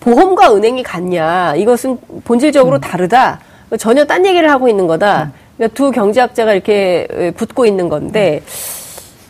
보험과 0.00 0.54
은행이 0.54 0.82
같냐 0.82 1.54
이것은 1.56 1.98
본질적으로 2.24 2.76
음. 2.76 2.80
다르다 2.80 3.40
전혀 3.78 4.04
딴 4.04 4.26
얘기를 4.26 4.50
하고 4.50 4.68
있는 4.68 4.86
거다. 4.86 5.32
그러니까 5.56 5.74
두 5.74 5.90
경제학자가 5.90 6.52
이렇게 6.52 7.32
붙고 7.36 7.64
있는 7.64 7.88
건데. 7.88 8.42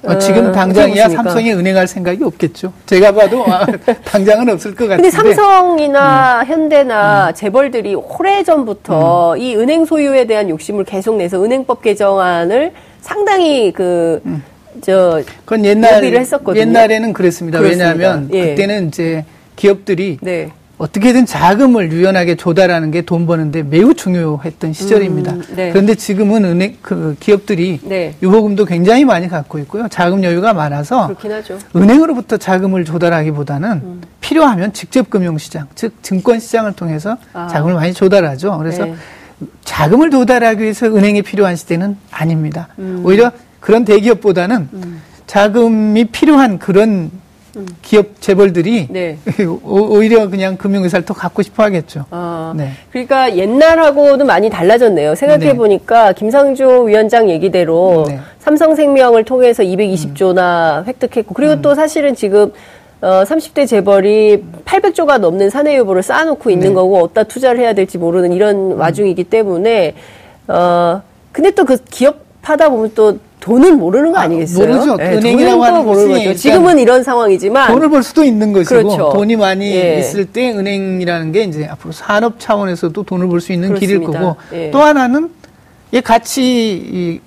어, 0.04 0.18
지금 0.18 0.46
어, 0.46 0.52
당장이야 0.52 1.08
삼성이 1.08 1.52
은행할 1.52 1.86
생각이 1.86 2.24
없겠죠. 2.24 2.72
제가 2.86 3.12
봐도 3.12 3.44
아, 3.46 3.64
당장은 4.04 4.48
없을 4.48 4.74
것 4.74 4.88
같은데. 4.88 5.10
근데 5.10 5.10
삼성이나 5.10 6.40
음. 6.40 6.46
현대나 6.46 7.28
음. 7.28 7.34
재벌들이 7.34 7.94
오래 7.94 8.42
전부터 8.42 9.34
음. 9.34 9.38
이 9.38 9.54
은행 9.56 9.84
소유에 9.84 10.26
대한 10.26 10.48
욕심을 10.48 10.84
계속 10.84 11.16
내서 11.16 11.42
은행법 11.42 11.82
개정안을 11.82 12.72
상당히 13.00 13.72
그 13.72 14.20
음. 14.26 14.42
저 14.80 15.22
그건 15.44 15.64
옛날 15.64 16.02
옛날에는 16.02 17.12
그랬습니다. 17.12 17.58
그렇습니다. 17.58 17.90
왜냐하면 17.90 18.28
예. 18.32 18.50
그때는 18.50 18.88
이제 18.88 19.24
기업들이 19.54 20.18
네. 20.20 20.50
어떻게든 20.82 21.26
자금을 21.26 21.92
유연하게 21.92 22.34
조달하는 22.34 22.90
게 22.90 23.02
돈 23.02 23.26
버는데 23.26 23.62
매우 23.62 23.94
중요했던 23.94 24.72
시절입니다. 24.72 25.32
음, 25.32 25.42
네. 25.54 25.70
그런데 25.70 25.94
지금은 25.94 26.44
은행 26.44 26.76
그 26.82 27.14
기업들이 27.20 27.78
네. 27.82 28.14
유보금도 28.22 28.64
굉장히 28.64 29.04
많이 29.04 29.28
갖고 29.28 29.58
있고요. 29.60 29.86
자금 29.88 30.24
여유가 30.24 30.54
많아서 30.54 31.14
은행으로부터 31.76 32.36
자금을 32.36 32.84
조달하기보다는 32.84 33.70
음. 33.70 34.00
필요하면 34.20 34.72
직접 34.72 35.10
금융시장, 35.10 35.66
즉 35.74 35.94
증권시장을 36.02 36.72
통해서 36.72 37.16
아. 37.32 37.46
자금을 37.48 37.74
많이 37.74 37.92
조달하죠. 37.92 38.56
그래서 38.58 38.84
네. 38.86 38.94
자금을 39.64 40.10
조달하기 40.10 40.62
위해서 40.62 40.86
은행이 40.86 41.22
필요한 41.22 41.54
시대는 41.56 41.96
아닙니다. 42.10 42.68
음. 42.78 43.02
오히려 43.04 43.30
그런 43.60 43.84
대기업보다는 43.84 44.68
음. 44.72 45.02
자금이 45.26 46.06
필요한 46.06 46.58
그런 46.58 47.10
기업 47.82 48.20
재벌들이 48.20 48.86
네. 48.90 49.18
오히려 49.64 50.28
그냥 50.30 50.56
금융회사를 50.56 51.04
더 51.04 51.12
갖고 51.14 51.42
싶어 51.42 51.62
하겠죠. 51.64 52.06
아, 52.10 52.54
네. 52.56 52.70
그러니까 52.90 53.36
옛날하고는 53.36 54.26
많이 54.26 54.48
달라졌네요. 54.48 55.14
생각해 55.14 55.56
보니까 55.56 56.08
네. 56.08 56.14
김상조 56.14 56.84
위원장 56.84 57.28
얘기대로 57.28 58.06
네. 58.08 58.20
삼성생명을 58.38 59.24
통해서 59.24 59.62
220조나 59.62 60.80
음. 60.80 60.84
획득했고 60.86 61.34
그리고 61.34 61.52
음. 61.54 61.62
또 61.62 61.74
사실은 61.74 62.14
지금 62.14 62.52
어, 63.02 63.24
30대 63.24 63.66
재벌이 63.66 64.44
800조가 64.64 65.18
넘는 65.18 65.50
사내 65.50 65.76
유보를 65.76 66.02
쌓아놓고 66.02 66.50
있는 66.50 66.68
네. 66.68 66.74
거고 66.74 67.02
어디다 67.04 67.24
투자를 67.24 67.60
해야 67.60 67.72
될지 67.74 67.98
모르는 67.98 68.32
이런 68.32 68.72
음. 68.72 68.78
와중이기 68.78 69.24
때문에 69.24 69.94
어 70.48 71.02
근데 71.32 71.50
또 71.50 71.64
그 71.64 71.78
기업 71.90 72.21
하다 72.42 72.68
보면 72.70 72.92
또 72.94 73.18
돈은 73.40 73.78
모르는 73.78 74.12
거 74.12 74.18
아, 74.18 74.22
아니겠어요? 74.22 74.68
모르죠. 74.68 74.96
네, 74.96 75.16
은행이라고 75.16 75.64
하는 75.64 75.84
모르는 75.84 76.08
거죠. 76.18 76.34
지금은 76.34 76.78
이런 76.78 77.02
상황이지만 77.02 77.72
돈을 77.72 77.88
벌 77.90 78.02
수도 78.02 78.22
있는 78.24 78.52
것이고 78.52 78.82
그렇죠. 78.82 79.12
돈이 79.14 79.36
많이 79.36 79.74
예. 79.74 79.98
있을 79.98 80.26
때 80.26 80.50
은행이라는 80.52 81.32
게 81.32 81.42
이제 81.44 81.66
앞으로 81.66 81.92
산업 81.92 82.38
차원에서도 82.38 83.02
돈을 83.02 83.28
벌 83.28 83.40
수 83.40 83.52
있는 83.52 83.68
그렇습니다. 83.70 83.98
길일 84.00 84.06
거고 84.20 84.36
예. 84.52 84.70
또 84.70 84.80
하나는 84.80 85.30
이 85.90 86.00
같이 86.00 87.20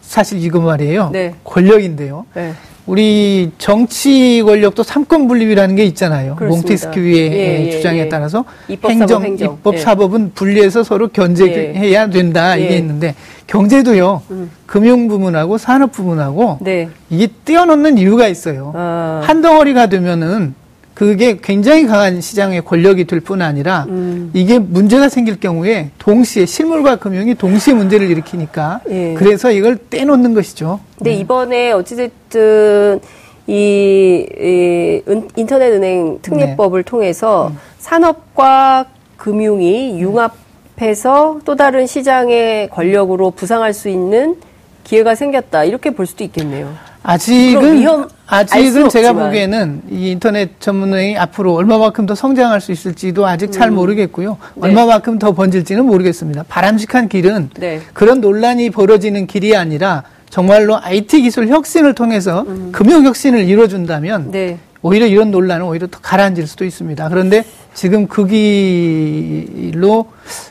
사실 0.00 0.42
이거 0.44 0.60
말이에요. 0.60 1.10
네. 1.12 1.34
권력인데요. 1.44 2.24
네. 2.34 2.52
우리 2.88 3.50
정치 3.58 4.42
권력도 4.42 4.82
삼권 4.82 5.28
분립이라는 5.28 5.76
게 5.76 5.84
있잖아요. 5.84 6.36
몽테스큐의 6.40 7.32
예, 7.32 7.66
예, 7.66 7.70
주장에 7.70 8.00
예. 8.00 8.08
따라서 8.08 8.46
행정, 8.82 9.22
행정. 9.22 9.52
입법, 9.52 9.74
예. 9.74 9.78
사법은 9.78 10.32
분리해서 10.34 10.82
서로 10.82 11.08
견제해야 11.08 12.04
예. 12.04 12.10
된다 12.10 12.56
이게 12.56 12.72
예. 12.72 12.78
있는데 12.78 13.14
경제도요. 13.46 14.22
음. 14.30 14.50
금융 14.64 15.06
부문하고 15.06 15.58
산업 15.58 15.92
부문하고 15.92 16.58
네. 16.62 16.88
이게 17.10 17.28
떼어놓는 17.44 17.98
이유가 17.98 18.26
있어요. 18.26 18.72
아. 18.74 19.20
한 19.22 19.42
덩어리가 19.42 19.88
되면은 19.88 20.54
그게 20.98 21.38
굉장히 21.40 21.86
강한 21.86 22.20
시장의 22.20 22.64
권력이 22.64 23.04
될 23.04 23.20
뿐 23.20 23.40
아니라 23.40 23.86
음. 23.88 24.30
이게 24.34 24.58
문제가 24.58 25.08
생길 25.08 25.38
경우에 25.38 25.90
동시에 25.98 26.44
실물과 26.44 26.96
금융이 26.96 27.36
동시에 27.36 27.72
문제를 27.74 28.10
일으키니까 28.10 28.80
예. 28.90 29.14
그래서 29.14 29.52
이걸 29.52 29.76
떼놓는 29.76 30.34
것이죠. 30.34 30.80
근데 30.96 31.10
네. 31.10 31.16
이번에 31.18 31.70
어찌됐든 31.70 32.98
이, 33.46 34.26
이 34.40 35.02
인터넷 35.36 35.72
은행 35.72 36.18
특례법을 36.20 36.82
네. 36.82 36.90
통해서 36.90 37.48
음. 37.48 37.58
산업과 37.78 38.86
금융이 39.16 40.00
융합해서 40.00 41.40
또 41.44 41.54
다른 41.54 41.86
시장의 41.86 42.70
권력으로 42.70 43.30
부상할 43.30 43.72
수 43.72 43.88
있는 43.88 44.36
기회가 44.82 45.14
생겼다 45.14 45.62
이렇게 45.62 45.90
볼 45.90 46.06
수도 46.06 46.24
있겠네요. 46.24 46.87
아직은 47.02 48.08
아직은 48.26 48.88
제가 48.90 49.14
보기에는 49.14 49.82
이 49.90 50.10
인터넷 50.10 50.60
전문은행이 50.60 51.16
앞으로 51.16 51.54
얼마만큼 51.54 52.06
더 52.06 52.14
성장할 52.14 52.60
수 52.60 52.72
있을지도 52.72 53.26
아직 53.26 53.50
잘 53.50 53.70
음. 53.70 53.76
모르겠고요. 53.76 54.36
네. 54.56 54.68
얼마만큼 54.68 55.18
더 55.18 55.32
번질지는 55.32 55.86
모르겠습니다. 55.86 56.44
바람직한 56.48 57.08
길은 57.08 57.50
네. 57.56 57.80
그런 57.94 58.20
논란이 58.20 58.70
벌어지는 58.70 59.26
길이 59.26 59.56
아니라 59.56 60.02
정말로 60.28 60.76
IT 60.76 61.22
기술 61.22 61.48
혁신을 61.48 61.94
통해서 61.94 62.44
음. 62.48 62.68
금융 62.72 63.06
혁신을 63.06 63.48
이뤄준다면 63.48 64.30
네. 64.30 64.58
오히려 64.82 65.06
이런 65.06 65.30
논란은 65.30 65.64
오히려 65.64 65.86
더 65.86 65.98
가라앉을 66.00 66.46
수도 66.46 66.64
있습니다. 66.66 67.08
그런데 67.08 67.44
지금 67.72 68.06
그 68.06 68.26
길로 68.26 70.06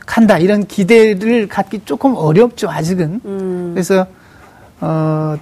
간다 0.05 0.39
이런 0.39 0.65
기대를 0.65 1.47
갖기 1.47 1.81
조금 1.85 2.15
어렵죠 2.15 2.69
아직은. 2.69 3.21
음. 3.23 3.71
그래서 3.75 4.07
어. 4.81 5.37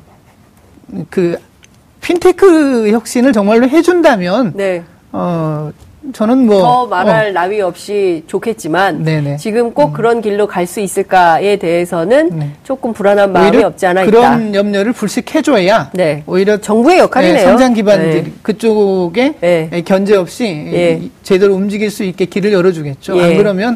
그 1.09 1.37
핀테크 2.01 2.91
혁신을 2.91 3.33
정말로 3.33 3.67
해준다면 3.67 4.53
네. 4.55 4.83
어 5.11 5.71
저는 6.13 6.45
뭐 6.45 6.61
더 6.61 6.85
말할 6.85 7.29
어. 7.29 7.31
나위 7.31 7.61
없이 7.61 8.23
좋겠지만 8.27 9.03
네네. 9.03 9.37
지금 9.37 9.73
꼭 9.73 9.87
음. 9.87 9.93
그런 9.93 10.21
길로 10.21 10.45
갈 10.45 10.67
수 10.67 10.79
있을까에 10.79 11.55
대해서는 11.57 12.29
네. 12.37 12.51
조금 12.63 12.93
불안한 12.93 13.33
마음이 13.33 13.63
없지 13.63 13.87
않아 13.87 14.03
있다. 14.03 14.11
그런 14.11 14.53
염려를 14.53 14.91
불식해줘야 14.93 15.89
네. 15.95 16.21
오히려 16.27 16.57
정부의 16.57 16.99
역할이네요. 16.99 17.37
네, 17.37 17.43
성장 17.43 17.73
기반들이 17.73 18.23
네. 18.23 18.31
그쪽에 18.43 19.33
네. 19.41 19.81
견제 19.83 20.15
없이 20.15 20.45
예. 20.45 21.01
제대로 21.23 21.55
움직일 21.55 21.89
수 21.89 22.03
있게 22.03 22.25
길을 22.25 22.53
열어주겠죠. 22.53 23.17
예. 23.17 23.23
안 23.23 23.37
그러면 23.37 23.75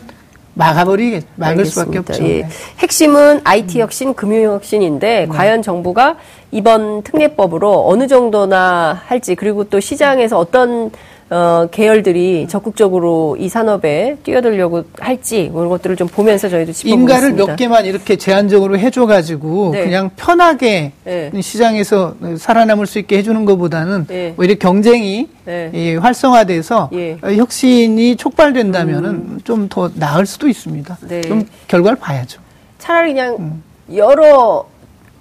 막아버리게 0.60 1.22
막을 1.38 1.60
알겠습니다. 1.60 1.70
수밖에 1.70 2.00
없죠. 2.00 2.24
예. 2.26 2.48
핵심은 2.80 3.42
IT 3.46 3.80
혁신, 3.80 4.14
금융 4.14 4.54
혁신인데 4.56 5.20
네. 5.22 5.28
과연 5.28 5.62
정부가 5.62 6.18
이번 6.52 7.02
특례법으로 7.04 7.88
어느 7.88 8.08
정도나 8.08 9.02
할지 9.06 9.36
그리고 9.36 9.64
또 9.64 9.80
시장에서 9.80 10.38
어떤 10.38 10.92
어, 11.30 11.68
계열들이 11.70 12.48
적극적으로 12.50 13.38
이 13.40 13.50
산업에 13.50 14.18
뛰어들려고 14.24 14.86
할지 15.00 15.52
그런 15.54 15.70
것들을 15.70 15.96
좀 15.96 16.08
보면서 16.08 16.50
저희도 16.50 16.72
짚어보겠습니다. 16.74 17.14
인가를 17.16 17.34
몇 17.34 17.56
개만 17.56 17.86
이렇게 17.86 18.16
제한적으로 18.16 18.80
해줘가지고 18.80 19.72
네. 19.74 19.84
그냥 19.84 20.10
편하게 20.16 20.92
네. 21.04 21.32
시장에서 21.40 22.16
살아남을 22.38 22.88
수 22.88 22.98
있게 22.98 23.18
해주는 23.20 23.46
것보다는 23.46 24.08
네. 24.08 24.34
오히려 24.38 24.56
경쟁이 24.56 25.30
네. 25.46 25.96
활성화돼서 25.98 26.90
예. 26.94 27.18
혁신이 27.22 28.16
촉발된다면은 28.16 29.10
음. 29.10 29.40
좀더 29.44 29.92
나을 29.96 30.26
수도 30.26 30.48
있습니다. 30.48 30.98
네. 31.08 31.22
좀 31.22 31.46
결과를 31.68 32.00
봐야죠. 32.00 32.42
차라리 32.80 33.14
그냥 33.14 33.36
음. 33.40 33.64
여러 33.94 34.66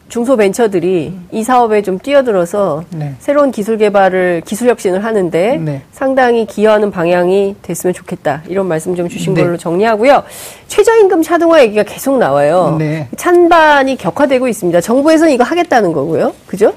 중소벤처들이 0.09 1.13
이 1.31 1.45
사업에 1.45 1.83
좀 1.83 1.99
뛰어들어서 1.99 2.85
네. 2.91 3.15
새로운 3.19 3.51
기술 3.51 3.77
개발을 3.77 4.43
기술 4.45 4.69
혁신을 4.69 5.05
하는데 5.05 5.57
네. 5.59 5.83
상당히 5.93 6.47
기여하는 6.47 6.91
방향이 6.91 7.57
됐으면 7.63 7.93
좋겠다 7.95 8.43
이런 8.49 8.67
말씀 8.67 8.95
좀 8.95 9.09
주신 9.09 9.35
네. 9.35 9.43
걸로 9.43 9.57
정리하고요 9.57 10.23
최저임금 10.69 11.23
차등화 11.23 11.63
얘기가 11.63 11.83
계속 11.83 12.19
나와요 12.19 12.77
네. 12.79 13.09
찬반이 13.17 13.97
격화되고 13.97 14.49
있습니다 14.49 14.81
정부에서는 14.81 15.33
이거 15.33 15.45
하겠다는 15.45 15.93
거고요 15.93 16.35
그죠? 16.47 16.73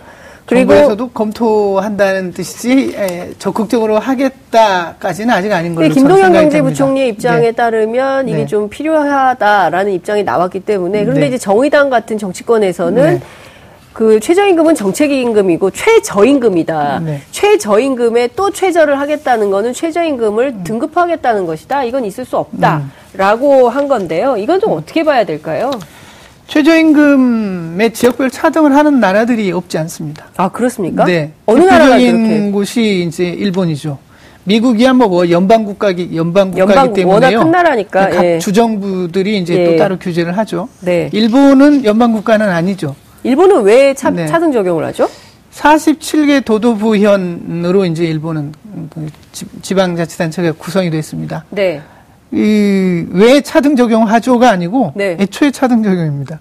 그리고 0.52 0.74
정부에서도 0.74 1.10
검토한다는 1.12 2.34
뜻이지 2.34 2.94
에, 2.98 3.30
적극적으로 3.40 3.98
하겠다까지는 4.00 5.34
아직 5.34 5.54
아닌 5.54 5.74
걸로 5.74 5.88
김동연 5.88 6.34
경제부총리의 6.34 7.08
입장에 7.08 7.40
네. 7.40 7.52
따르면 7.54 8.28
이게 8.28 8.40
네. 8.40 8.46
좀 8.46 8.70
필요하다라는 8.70 9.94
입장이 9.94 10.24
나왔기 10.24 10.60
때문에 10.60 11.04
그런데 11.04 11.22
네. 11.22 11.28
이제 11.28 11.38
정의당 11.38 11.90
같은 11.90 12.18
정치권에서는 12.18 13.02
네. 13.02 13.22
그 13.94 14.20
최저임금은 14.20 14.76
정책임금이고 14.76 15.72
최저임금이다. 15.72 17.02
네. 17.06 17.22
최저임금에 17.32 18.30
또 18.36 18.52
최저를 18.52 19.00
하겠다는 19.00 19.52
거는 19.52 19.72
최저임금을 19.72 20.48
음. 20.48 20.64
등급하겠다는 20.66 21.46
것이다. 21.46 21.86
이건 21.86 22.04
있을 22.04 22.26
수 22.26 22.36
없다라고 22.36 23.68
음. 23.68 23.70
한 23.70 23.88
건데요. 23.88 24.36
이건 24.36 24.60
좀 24.60 24.74
어떻게 24.74 25.06
봐야 25.06 25.24
될까요? 25.24 25.72
최저임금의 26.52 27.94
지역별 27.94 28.30
차등을 28.30 28.76
하는 28.76 29.00
나라들이 29.00 29.54
없지 29.54 29.78
않습니다. 29.78 30.26
아 30.36 30.50
그렇습니까? 30.50 31.06
네. 31.06 31.32
어느 31.46 31.64
나라가 31.64 31.98
그렇게? 31.98 32.52
곳이 32.52 33.06
이제 33.08 33.24
일본이죠. 33.24 33.98
미국이야 34.44 34.92
뭐 34.92 35.30
연방 35.30 35.64
국가기 35.64 36.10
연방 36.14 36.52
국가기 36.52 36.94
때문에요. 36.94 37.08
워낙 37.08 37.44
큰 37.44 37.52
나라니까 37.52 38.10
각 38.10 38.26
예. 38.26 38.40
주정부들이 38.40 39.38
이제 39.38 39.58
예. 39.58 39.66
또 39.66 39.78
따로 39.78 39.98
규제를 39.98 40.38
하죠. 40.40 40.68
네. 40.82 41.10
일본은 41.14 41.86
연방 41.86 42.12
국가는 42.12 42.50
아니죠. 42.50 42.96
일본은 43.24 43.62
왜 43.62 43.94
차, 43.94 44.10
네. 44.10 44.28
차등 44.28 44.52
적용을 44.52 44.84
하죠? 44.88 45.08
47개 45.54 46.44
도도부현으로 46.44 47.86
이제 47.86 48.04
일본은 48.04 48.54
그 48.90 49.08
지방자치단체가 49.62 50.54
구성이 50.54 50.90
됐습니다. 50.90 51.46
네. 51.50 51.82
이 52.34 53.06
왜 53.12 53.42
차등 53.42 53.76
적용 53.76 54.08
하죠가 54.08 54.50
아니고 54.52 54.94
네. 54.96 55.18
애초에 55.20 55.52
차등 55.52 55.84
적용입니다. 55.84 56.40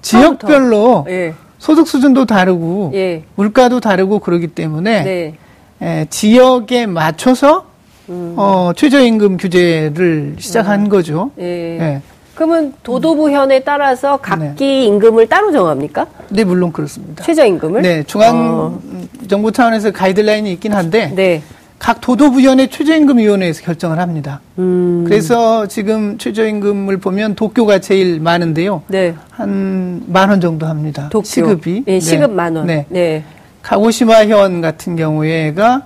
지역별로 0.00 1.06
예. 1.08 1.34
소득 1.58 1.86
수준도 1.86 2.24
다르고 2.26 2.90
예. 2.94 3.22
물가도 3.36 3.78
다르고 3.80 4.18
그러기 4.18 4.48
때문에 4.48 5.02
네. 5.04 5.34
에, 5.80 6.06
지역에 6.10 6.86
맞춰서 6.86 7.66
음. 8.08 8.34
어, 8.36 8.72
최저임금 8.74 9.36
규제를 9.36 10.36
시작한 10.38 10.82
음. 10.82 10.88
거죠. 10.88 11.30
예. 11.38 11.44
예. 11.78 12.02
그러면 12.34 12.72
도도부 12.82 13.30
현에 13.30 13.60
따라서 13.60 14.16
각기 14.16 14.64
네. 14.64 14.84
임금을 14.86 15.28
따로 15.28 15.52
정합니까? 15.52 16.06
네, 16.30 16.42
물론 16.44 16.72
그렇습니다. 16.72 17.22
최저임금을? 17.22 17.82
네, 17.82 18.02
중앙 18.04 18.36
어. 18.58 18.80
정부 19.28 19.52
차원에서 19.52 19.92
가이드라인이 19.92 20.50
있긴 20.54 20.72
한데 20.72 21.12
네. 21.14 21.42
각 21.82 22.00
도도부연의 22.00 22.68
최저임금위원회에서 22.70 23.62
결정을 23.64 23.98
합니다. 23.98 24.40
음. 24.60 25.02
그래서 25.04 25.66
지금 25.66 26.16
최저임금을 26.16 26.98
보면 26.98 27.34
도쿄가 27.34 27.80
제일 27.80 28.20
많은데요. 28.20 28.82
네. 28.86 29.16
한 29.30 30.04
만 30.06 30.30
원 30.30 30.40
정도 30.40 30.66
합니다. 30.66 31.08
도쿄. 31.10 31.24
시급이. 31.26 31.82
네, 31.84 31.98
시급 31.98 32.30
네. 32.30 32.36
만 32.36 32.54
원. 32.54 32.66
네. 32.68 32.86
네. 32.88 33.24
가고시마현 33.62 34.60
같은 34.60 34.94
경우에가 34.94 35.82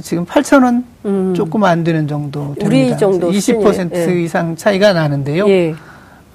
지금 0.00 0.24
8천 0.26 0.62
원 0.62 0.84
음. 1.06 1.34
조금 1.34 1.64
안 1.64 1.82
되는 1.82 2.06
정도 2.06 2.54
됩니다. 2.54 2.66
우리 2.66 2.96
정도 2.96 3.32
20% 3.32 3.94
예. 3.96 4.22
이상 4.22 4.54
차이가 4.54 4.92
나는데요. 4.92 5.48
예. 5.48 5.74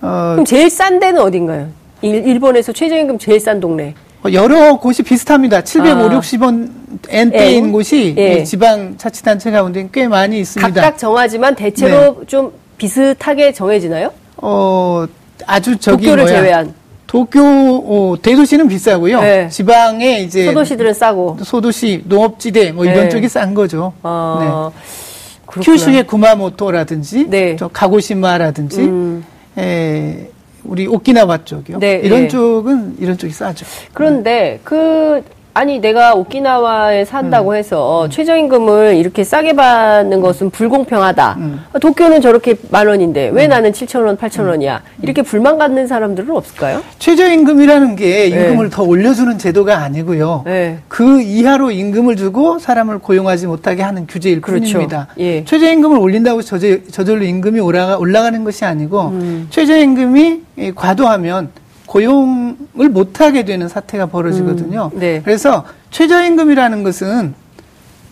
어, 0.01 0.31
그럼 0.33 0.43
제일 0.43 0.69
싼 0.69 0.99
데는 0.99 1.21
어딘가요? 1.21 1.69
일, 2.01 2.27
일본에서 2.27 2.73
최저임금 2.73 3.19
제일 3.19 3.39
싼 3.39 3.61
동네. 3.61 3.93
어, 4.23 4.31
여러 4.33 4.75
곳이 4.77 5.03
비슷합니다. 5.03 5.61
750, 5.63 6.43
아. 6.43 6.47
60원 6.47 6.69
N대인 7.09 7.65
N? 7.65 7.71
곳이 7.71 8.13
예. 8.17 8.43
지방 8.43 8.95
자치단체 8.97 9.49
가운데 9.51 9.87
꽤 9.91 10.07
많이 10.07 10.39
있습니다. 10.41 10.81
각각 10.81 10.97
정하지만 10.97 11.55
대체로 11.55 12.17
네. 12.19 12.25
좀 12.27 12.51
비슷하게 12.77 13.53
정해지나요? 13.53 14.11
어, 14.37 15.05
아주 15.47 15.77
저기 15.77 16.05
도쿄를 16.05 16.23
뭐야. 16.25 16.35
제외한. 16.35 16.73
도쿄 17.07 17.41
어, 17.41 18.15
대도시는 18.21 18.67
비싸고요. 18.67 19.21
네. 19.21 19.49
지방에 19.49 20.19
이제 20.21 20.45
소도시들은 20.45 20.93
싸고 20.93 21.37
소도시 21.43 22.03
농업지대 22.05 22.71
뭐 22.71 22.85
이런 22.85 23.03
네. 23.05 23.09
쪽이 23.09 23.27
싼 23.27 23.53
거죠. 23.53 23.91
어, 24.03 24.71
네. 24.73 24.81
큐슈의 25.61 26.03
구마모토라든지 26.07 27.25
네. 27.27 27.55
저 27.57 27.67
가고시마라든지 27.67 28.81
음. 28.81 29.25
에, 29.57 30.29
우리 30.63 30.87
오키나와 30.87 31.43
쪽이요. 31.43 31.79
네, 31.79 32.01
이런 32.03 32.23
네. 32.23 32.27
쪽은 32.27 32.97
이런 32.99 33.17
쪽이 33.17 33.33
싸죠. 33.33 33.65
그런데 33.93 34.59
그 34.63 35.23
아니 35.53 35.79
내가 35.79 36.13
오키나와에 36.15 37.03
산다고 37.03 37.51
음. 37.51 37.55
해서 37.55 38.05
음. 38.05 38.09
최저임금을 38.09 38.95
이렇게 38.95 39.23
싸게 39.23 39.53
받는 39.53 40.21
것은 40.21 40.49
불공평하다. 40.49 41.35
음. 41.39 41.61
도쿄는 41.81 42.21
저렇게 42.21 42.55
만 42.69 42.87
원인데 42.87 43.29
왜 43.33 43.47
음. 43.47 43.49
나는 43.49 43.71
7천 43.73 44.05
원, 44.05 44.17
8천 44.17 44.47
원이야? 44.47 44.81
음. 44.83 45.03
이렇게 45.03 45.21
불만 45.21 45.57
갖는 45.57 45.87
사람들은 45.87 46.33
없을까요? 46.33 46.81
최저임금이라는 46.99 47.95
게 47.97 48.05
네. 48.05 48.25
임금을 48.27 48.69
네. 48.69 48.75
더 48.75 48.83
올려주는 48.83 49.37
제도가 49.37 49.79
아니고요. 49.79 50.43
네. 50.45 50.79
그 50.87 51.21
이하로 51.21 51.71
임금을 51.71 52.15
주고 52.15 52.57
사람을 52.57 52.99
고용하지 52.99 53.47
못하게 53.47 53.83
하는 53.83 54.07
규제일 54.07 54.39
그렇죠. 54.39 54.71
뿐입니다. 54.71 55.07
예. 55.19 55.43
최저임금을 55.43 55.97
올린다고 55.97 56.43
저절, 56.43 56.83
저절로 56.89 57.25
임금이 57.25 57.59
올라가, 57.59 57.97
올라가는 57.97 58.41
것이 58.45 58.63
아니고 58.63 59.01
음. 59.07 59.47
최저임금이 59.49 60.41
과도하면 60.75 61.49
고용을 61.91 62.89
못하게 62.89 63.43
되는 63.43 63.67
사태가 63.67 64.05
벌어지거든요. 64.05 64.91
음, 64.93 64.99
네. 64.99 65.21
그래서 65.25 65.65
최저임금이라는 65.89 66.83
것은 66.83 67.33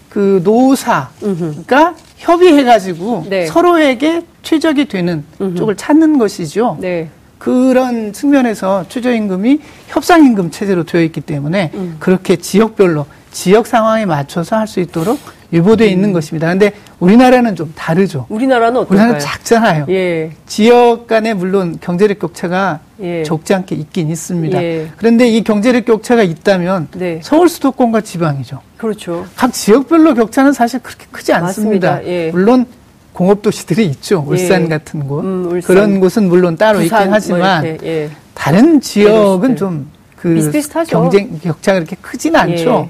그 0.09 0.41
노사가. 0.43 1.95
협의해가지고 2.17 3.27
네. 3.29 3.45
서로에게 3.45 4.23
최적이 4.43 4.89
되는 4.89 5.23
음흠. 5.39 5.55
쪽을 5.55 5.77
찾는 5.77 6.17
것이죠. 6.17 6.77
네. 6.81 7.07
그런 7.37 8.11
측면에서 8.11 8.83
최저임금이 8.89 9.61
협상임금 9.87 10.51
체제로 10.51 10.83
되어 10.83 11.01
있기 11.03 11.21
때문에 11.21 11.71
음. 11.75 11.95
그렇게 11.99 12.35
지역별로 12.35 13.05
지역 13.31 13.67
상황에 13.67 14.05
맞춰서 14.05 14.57
할 14.57 14.67
수 14.67 14.79
있도록 14.79 15.19
유보되어 15.51 15.87
음. 15.87 15.91
있는 15.91 16.13
것입니다. 16.13 16.47
근데 16.47 16.73
우리나라는 16.99 17.55
좀 17.55 17.73
다르죠. 17.75 18.27
우리나라는 18.29 18.81
어떨까요? 18.81 18.97
우리나라는 18.97 19.19
작잖아요. 19.19 19.85
예. 19.89 20.31
지역 20.45 21.07
간에 21.07 21.33
물론 21.33 21.79
경제력 21.81 22.19
격차가 22.19 22.81
예. 23.01 23.23
적지 23.23 23.55
않게 23.55 23.75
있긴 23.75 24.11
있습니다. 24.11 24.61
예. 24.61 24.91
그런데 24.97 25.27
이 25.27 25.43
경제력 25.43 25.85
격차가 25.85 26.21
있다면 26.21 26.89
네. 26.95 27.19
서울 27.23 27.49
수도권과 27.49 28.01
지방이죠. 28.01 28.61
그렇죠. 28.77 29.25
각 29.35 29.51
지역별로 29.51 30.13
격차는 30.13 30.53
사실 30.53 30.79
그렇게 30.81 31.05
크지 31.09 31.33
않습니다. 31.33 32.05
예. 32.05 32.29
물론 32.31 32.67
공업 33.13 33.41
도시들이 33.41 33.85
있죠. 33.87 34.23
예. 34.27 34.31
울산 34.31 34.69
같은 34.69 35.07
곳. 35.07 35.21
음, 35.21 35.45
울산. 35.51 35.61
그런 35.75 35.99
곳은 35.99 36.29
물론 36.29 36.57
따로 36.57 36.77
부산, 36.79 36.99
있긴 36.99 37.07
뭐 37.07 37.15
하지만 37.15 37.77
뭐 37.81 38.09
다른 38.35 38.79
지역은 38.81 39.55
좀 39.55 39.99
그 40.21 40.51
경쟁 40.89 41.39
격차가 41.39 41.79
그렇게 41.79 41.95
크진 42.01 42.35
않죠. 42.35 42.89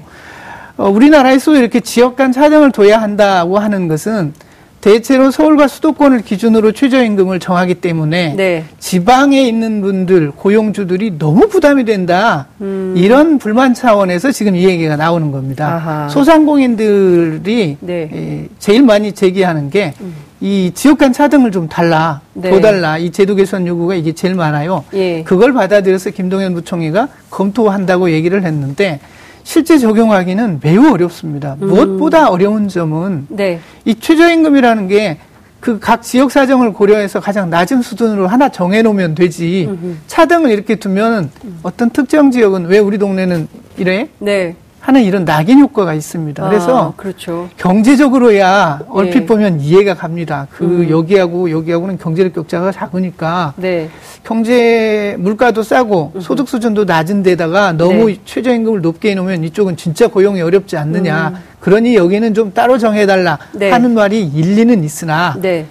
어, 0.80 0.88
우리나라에서 0.88 1.56
이렇게 1.56 1.80
지역 1.80 2.16
간 2.16 2.32
차등을 2.32 2.72
둬야 2.72 3.02
한다고 3.02 3.58
하는 3.58 3.86
것은 3.86 4.32
대체로 4.80 5.30
서울과 5.30 5.68
수도권을 5.68 6.22
기준으로 6.22 6.72
최저임금을 6.72 7.38
정하기 7.38 7.74
때문에 7.74 8.32
네. 8.34 8.64
지방에 8.78 9.42
있는 9.42 9.82
분들 9.82 10.30
고용주들이 10.30 11.18
너무 11.18 11.50
부담이 11.50 11.84
된다 11.84 12.46
음. 12.62 12.94
이런 12.96 13.36
불만 13.36 13.74
차원에서 13.74 14.32
지금 14.32 14.56
이 14.56 14.64
얘기가 14.64 14.96
나오는 14.96 15.30
겁니다. 15.32 15.74
아하. 15.74 16.08
소상공인들이 16.08 17.76
네. 17.80 18.10
예, 18.10 18.48
제일 18.58 18.82
많이 18.82 19.12
제기하는 19.12 19.68
게이 19.68 19.92
음. 20.00 20.70
지역 20.72 20.96
간 20.96 21.12
차등을 21.12 21.52
좀 21.52 21.68
달라 21.68 22.22
네. 22.32 22.50
더 22.50 22.60
달라 22.60 22.96
이 22.96 23.10
제도 23.10 23.34
개선 23.34 23.66
요구가 23.66 23.96
이게 23.96 24.12
제일 24.12 24.34
많아요. 24.34 24.84
예. 24.94 25.24
그걸 25.24 25.52
받아들여서 25.52 26.08
김동연 26.12 26.54
부총리가 26.54 27.08
검토한다고 27.28 28.12
얘기를 28.12 28.44
했는데 28.44 28.98
실제 29.44 29.78
적용하기는 29.78 30.60
매우 30.62 30.92
어렵습니다. 30.92 31.56
음. 31.62 31.68
무엇보다 31.68 32.28
어려운 32.30 32.68
점은 32.68 33.26
네. 33.28 33.60
이 33.84 33.94
최저임금이라는 33.94 34.88
게 34.88 35.18
그 35.60 35.78
각 35.78 36.02
지역 36.02 36.30
사정을 36.32 36.72
고려해서 36.72 37.20
가장 37.20 37.50
낮은 37.50 37.82
수준으로 37.82 38.26
하나 38.26 38.48
정해놓으면 38.48 39.14
되지 39.14 39.66
음흠. 39.68 39.94
차등을 40.06 40.50
이렇게 40.50 40.76
두면 40.76 41.30
어떤 41.62 41.90
특정 41.90 42.30
지역은 42.30 42.64
왜 42.64 42.78
우리 42.78 42.96
동네는 42.96 43.46
이래? 43.76 44.08
네. 44.20 44.56
하는 44.90 45.04
이런 45.04 45.24
낙인 45.24 45.60
효과가 45.60 45.94
있습니다. 45.94 46.48
그래서 46.48 46.88
아, 46.88 46.92
그렇죠. 46.96 47.48
경제적으로야 47.56 48.80
얼핏 48.88 49.20
네. 49.20 49.26
보면 49.26 49.60
이해가 49.60 49.94
갑니다. 49.94 50.48
그 50.50 50.64
음. 50.64 50.90
여기하고 50.90 51.48
여기하고는 51.52 51.96
경제력 51.96 52.32
격차가 52.32 52.72
작으니까 52.72 53.54
네. 53.56 53.88
경제 54.24 55.14
물가도 55.20 55.62
싸고 55.62 56.12
음. 56.16 56.20
소득 56.20 56.48
수준도 56.48 56.86
낮은 56.86 57.22
데다가 57.22 57.72
너무 57.72 58.08
네. 58.08 58.16
최저임금을 58.24 58.80
높게 58.80 59.12
해놓으면 59.12 59.44
이쪽은 59.44 59.76
진짜 59.76 60.08
고용이 60.08 60.42
어렵지 60.42 60.76
않느냐. 60.76 61.34
음. 61.34 61.42
그러니 61.60 61.94
여기는 61.94 62.34
좀 62.34 62.52
따로 62.52 62.76
정해달라 62.76 63.38
네. 63.52 63.70
하는 63.70 63.94
말이 63.94 64.26
일리는 64.26 64.82
있으나 64.82 65.36
네. 65.40 65.66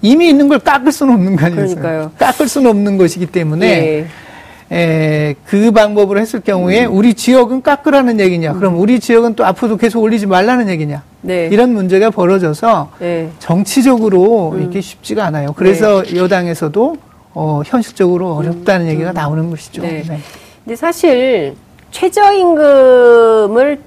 이미 0.00 0.28
있는 0.28 0.46
걸 0.46 0.60
깎을 0.60 0.92
수는 0.92 1.14
없는 1.14 1.34
거 1.34 1.46
아니겠어요? 1.46 2.12
깎을 2.16 2.46
수는 2.46 2.70
없는 2.70 2.98
것이기 2.98 3.26
때문에. 3.26 4.06
예. 4.72 4.76
에, 4.76 5.34
그 5.46 5.70
방법으로 5.70 6.20
했을 6.20 6.40
경우에 6.40 6.84
음. 6.86 6.94
우리 6.96 7.14
지역은 7.14 7.62
깎으라는 7.62 8.20
얘기냐? 8.20 8.52
그럼 8.54 8.74
음. 8.74 8.80
우리 8.80 9.00
지역은 9.00 9.34
또 9.34 9.44
앞으로도 9.44 9.76
계속 9.76 10.02
올리지 10.02 10.26
말라는 10.26 10.68
얘기냐? 10.68 11.02
네. 11.22 11.48
이런 11.50 11.72
문제가 11.72 12.10
벌어져서 12.10 12.90
네. 12.98 13.30
정치적으로 13.38 14.50
음. 14.52 14.62
이게 14.68 14.80
쉽지가 14.80 15.24
않아요. 15.26 15.52
그래서 15.54 16.02
네. 16.02 16.16
여당에서도 16.18 16.96
어, 17.34 17.62
현실적으로 17.64 18.34
어렵다는 18.34 18.86
음. 18.86 18.90
얘기가 18.90 19.12
나오는 19.12 19.48
것이죠. 19.50 19.82
네. 19.82 20.02
네. 20.08 20.18
근데 20.64 20.76
사실 20.76 21.54
최저임금을 21.90 23.78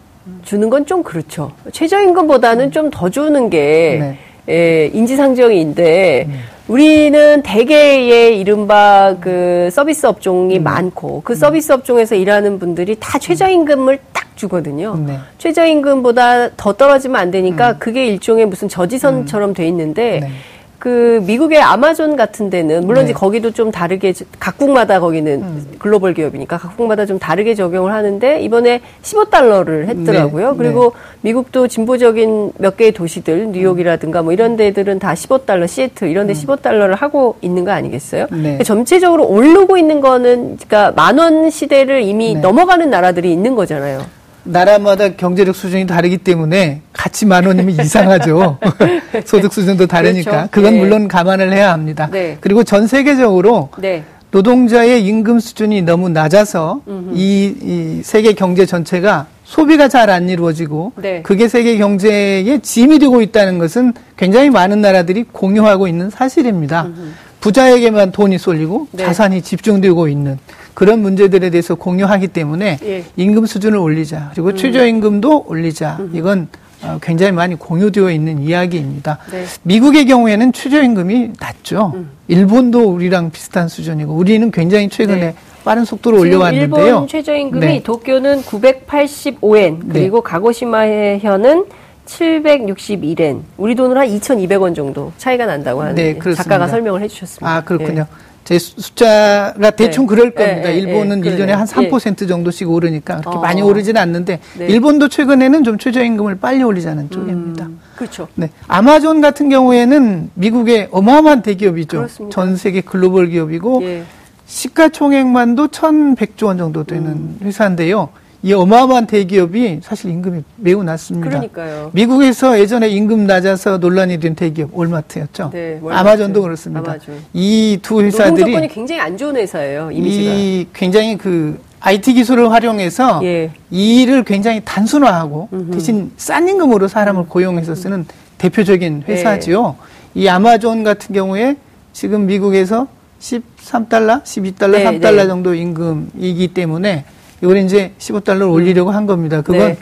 주는 0.44 0.70
건 0.70 0.86
좀 0.86 1.04
그렇죠. 1.04 1.52
최저임금보다는 1.72 2.72
좀 2.72 2.90
더 2.92 3.10
주는 3.10 3.50
게 3.50 3.98
네. 4.00 4.18
예, 4.50 4.90
인지상정인데 4.94 6.26
네. 6.28 6.34
우리는 6.68 7.42
대개의 7.44 8.40
이른바 8.40 9.16
그 9.20 9.70
서비스 9.72 10.06
업종이 10.06 10.58
음. 10.58 10.64
많고 10.64 11.22
그 11.24 11.34
음. 11.34 11.36
서비스 11.36 11.72
업종에서 11.72 12.16
일하는 12.16 12.60
분들이 12.60 12.96
다 13.00 13.20
최저임금을 13.20 14.00
딱 14.14 14.28
주거든요. 14.36 14.98
네. 15.06 15.18
최저임금보다 15.38 16.56
더 16.56 16.74
떨어지면 16.74 17.20
안 17.20 17.32
되니까 17.32 17.72
음. 17.72 17.76
그게 17.80 18.08
일종의 18.08 18.46
무슨 18.46 18.70
저지선처럼 18.70 19.54
돼 19.54 19.68
있는데 19.68 20.22
네. 20.22 20.32
그 20.82 21.22
미국의 21.28 21.62
아마존 21.62 22.16
같은 22.16 22.50
데는 22.50 22.88
물론 22.88 23.04
네. 23.06 23.12
이제 23.12 23.14
거기도 23.14 23.52
좀 23.52 23.70
다르게 23.70 24.16
각국마다 24.40 25.00
거기는 25.00 25.44
음. 25.44 25.68
글로벌 25.78 26.16
기업이니까 26.16 26.58
각국마다 26.58 27.06
좀 27.06 27.20
다르게 27.20 27.54
적용을 27.54 27.94
하는데 27.94 28.42
이번에 28.42 28.82
15달러를 29.04 29.86
했더라고요. 29.86 30.54
네. 30.54 30.58
그리고 30.58 30.94
네. 30.96 31.20
미국도 31.22 31.68
진보적인 31.68 32.54
몇 32.58 32.78
개의 32.78 32.94
도시들 32.94 33.50
뉴욕이라든가 33.52 34.24
뭐 34.24 34.34
이런 34.34 34.58
데들은 34.58 34.98
다 34.98 35.14
15달러 35.14 35.68
시애틀 35.68 36.10
이런 36.10 36.26
데 36.26 36.34
음. 36.34 36.36
15달러를 36.36 36.96
하고 36.98 37.36
있는 37.42 37.64
거 37.64 37.70
아니겠어요? 37.70 38.26
네. 38.32 38.58
전체적으로 38.64 39.28
오르고 39.28 39.78
있는 39.78 40.02
거는 40.02 40.58
그러니까 40.68 40.94
만 40.96 41.20
원 41.20 41.52
시대를 41.52 42.02
이미 42.02 42.34
네. 42.34 42.42
넘어가는 42.42 42.90
나라들이 42.90 43.32
있는 43.32 43.54
거잖아요. 43.54 44.02
나라마다 44.44 45.10
경제력 45.10 45.56
수준이 45.56 45.88
다르기 45.88 46.18
때문에 46.18 46.82
같이 46.94 47.26
만 47.26 47.46
원이면 47.46 47.80
이상하죠. 47.86 48.58
소득 49.26 49.54
수준도 49.54 49.88
다르니까. 49.88 50.32
그렇죠. 50.32 50.48
그건 50.52 50.74
네. 50.74 50.80
물론 50.80 51.08
감안을 51.08 51.54
해야 51.54 51.72
합니다. 51.72 52.10
네. 52.12 52.38
그리고 52.42 52.64
전 52.64 52.88
세계적으로 52.88 53.70
네. 53.78 54.04
노동자의 54.32 55.06
임금 55.06 55.40
수준이 55.40 55.82
너무 55.82 56.08
낮아서 56.08 56.82
이, 57.14 57.54
이, 57.62 58.02
세계 58.04 58.32
경제 58.34 58.66
전체가 58.66 59.28
소비가 59.44 59.90
잘 59.90 60.10
안 60.10 60.30
이루어지고 60.30 60.94
네. 60.96 61.22
그게 61.22 61.50
세계 61.50 61.78
경제에 61.78 62.60
짐이 62.60 63.00
되고 63.00 63.22
있다는 63.22 63.60
것은 63.60 63.94
굉장히 64.16 64.50
많은 64.50 64.80
나라들이 64.82 65.26
공유하고 65.30 65.88
있는 65.90 66.10
사실입니다. 66.10 66.84
음흠. 66.84 67.12
부자에게만 67.42 68.12
돈이 68.14 68.38
쏠리고 68.38 68.88
네. 68.92 69.04
자산이 69.04 69.42
집중되고 69.42 70.08
있는 70.08 70.38
그런 70.74 71.02
문제들에 71.02 71.50
대해서 71.50 71.76
공유하기 71.76 72.30
때문에 72.30 72.80
예. 72.84 73.04
임금 73.16 73.46
수준을 73.46 73.78
올리자 73.78 74.30
그리고 74.34 74.50
음. 74.50 74.56
최저임금도 74.56 75.46
올리자 75.48 75.98
음. 76.00 76.12
이건 76.14 76.48
어, 76.84 76.98
굉장히 77.02 77.32
많이 77.32 77.56
공유되어 77.56 78.10
있는 78.10 78.42
이야기입니다. 78.42 79.20
네. 79.32 79.46
미국의 79.64 80.06
경우에는 80.06 80.52
최저임금이 80.52 81.34
낮죠. 81.40 81.92
음. 81.96 82.10
일본도 82.28 82.92
우리랑 82.92 83.30
비슷한 83.32 83.68
수준이고 83.68 84.14
우리는 84.14 84.50
굉장히 84.52 84.90
최근에 84.90 85.20
네. 85.20 85.36
빠른 85.64 85.86
속도로 85.86 86.20
올려왔는데요. 86.20 86.86
일본 86.86 87.08
최저임금이 87.08 87.66
네. 87.66 87.84
도쿄는 87.84 88.42
985엔 88.42 89.92
그리고 89.92 90.22
가고시마현은 90.22 91.66
761엔 92.06 93.42
우리 93.58 93.76
돈으로 93.76 94.00
한 94.00 94.08
2,200원 94.08 94.76
정도 94.76 95.12
차이가 95.18 95.46
난다고 95.46 95.82
하는데 95.82 96.20
네, 96.20 96.34
작가가 96.34 96.68
설명을 96.68 97.02
해주셨습니다. 97.02 97.48
아 97.48 97.62
그렇군요. 97.62 98.02
네. 98.04 98.31
제 98.44 98.58
숫자가 98.58 99.72
대충 99.72 100.06
네. 100.06 100.10
그럴 100.10 100.32
겁니다. 100.32 100.70
네, 100.70 100.78
일본은 100.78 101.22
네, 101.22 101.38
1년에 101.38 101.50
한 101.50 101.66
3% 101.66 102.28
정도씩 102.28 102.70
오르니까 102.70 103.18
그렇게 103.20 103.38
어. 103.38 103.42
많이 103.42 103.62
오르지는 103.62 104.02
않는데 104.02 104.40
네. 104.58 104.68
일본도 104.68 105.10
최근에는 105.10 105.64
좀 105.64 105.78
최저임금을 105.78 106.40
빨리 106.40 106.64
올리자는 106.64 107.04
음, 107.04 107.10
쪽입니다. 107.10 107.70
그렇죠. 107.96 108.28
네. 108.36 108.50
아마존 108.68 109.22
같은 109.22 109.50
경우에는 109.50 110.32
미국의 110.34 110.90
어마어마한 110.92 111.44
대기업이죠. 111.44 111.98
그렇습니다. 111.98 112.34
전 112.34 112.56
세계 112.56 112.82
글로벌 112.82 113.30
기업이고 113.30 113.84
예. 113.84 114.04
시가총액만도 114.48 115.68
1,100조 115.68 116.48
원 116.48 116.58
정도 116.58 116.84
되는 116.84 117.08
음. 117.08 117.40
회사인데요. 117.44 118.10
이 118.44 118.54
어마어마한 118.54 119.06
대기업이 119.06 119.82
사실 119.84 120.10
임금이 120.10 120.42
매우 120.58 120.84
낮습니다. 120.84 121.30
그러니까요. 121.30 121.92
미국에서 121.94 122.60
예전에 122.60 122.90
임금 122.90 123.28
낮아서 123.28 123.78
논란이 123.78 124.20
된 124.20 124.34
대기업 124.34 124.72
올마트였죠. 124.74 125.52
네, 125.54 125.80
아마존도 125.88 126.42
그렇습니다. 126.42 126.96
이두 127.34 128.02
회사들이 128.02 128.32
노동 128.32 128.46
조건이 128.48 128.68
굉장히 128.68 129.02
안 129.02 129.16
좋은 129.16 129.36
회사예요. 129.36 129.92
이미지가. 129.92 130.34
이 130.34 130.68
굉장히 130.74 131.18
그 131.18 131.60
IT 131.82 132.14
기술을 132.14 132.52
활용해서 132.52 133.22
예. 133.24 133.52
이 133.70 134.02
일을 134.02 134.24
굉장히 134.24 134.62
단순화하고 134.64 135.50
음흠. 135.54 135.72
대신 135.72 136.12
싼 136.18 136.48
임금으로 136.48 136.88
사람을 136.88 137.26
고용해서 137.28 137.76
쓰는 137.76 138.06
대표적인 138.40 139.04
회사지요. 139.08 139.76
네. 140.14 140.22
이 140.22 140.28
아마존 140.28 140.84
같은 140.84 141.14
경우에 141.14 141.58
지금 141.94 142.26
미국에서 142.26 142.88
13달러, 143.20 144.24
12달러, 144.24 144.72
네, 144.72 144.86
3달러 144.86 145.16
네. 145.16 145.28
정도 145.28 145.54
임금이기 145.54 146.50
때문에 146.56 147.06
이걸 147.42 147.58
이제 147.58 147.94
15달러를 148.00 148.52
올리려고 148.52 148.92
한 148.92 149.06
겁니다. 149.06 149.42
그건 149.42 149.60
네. 149.60 149.78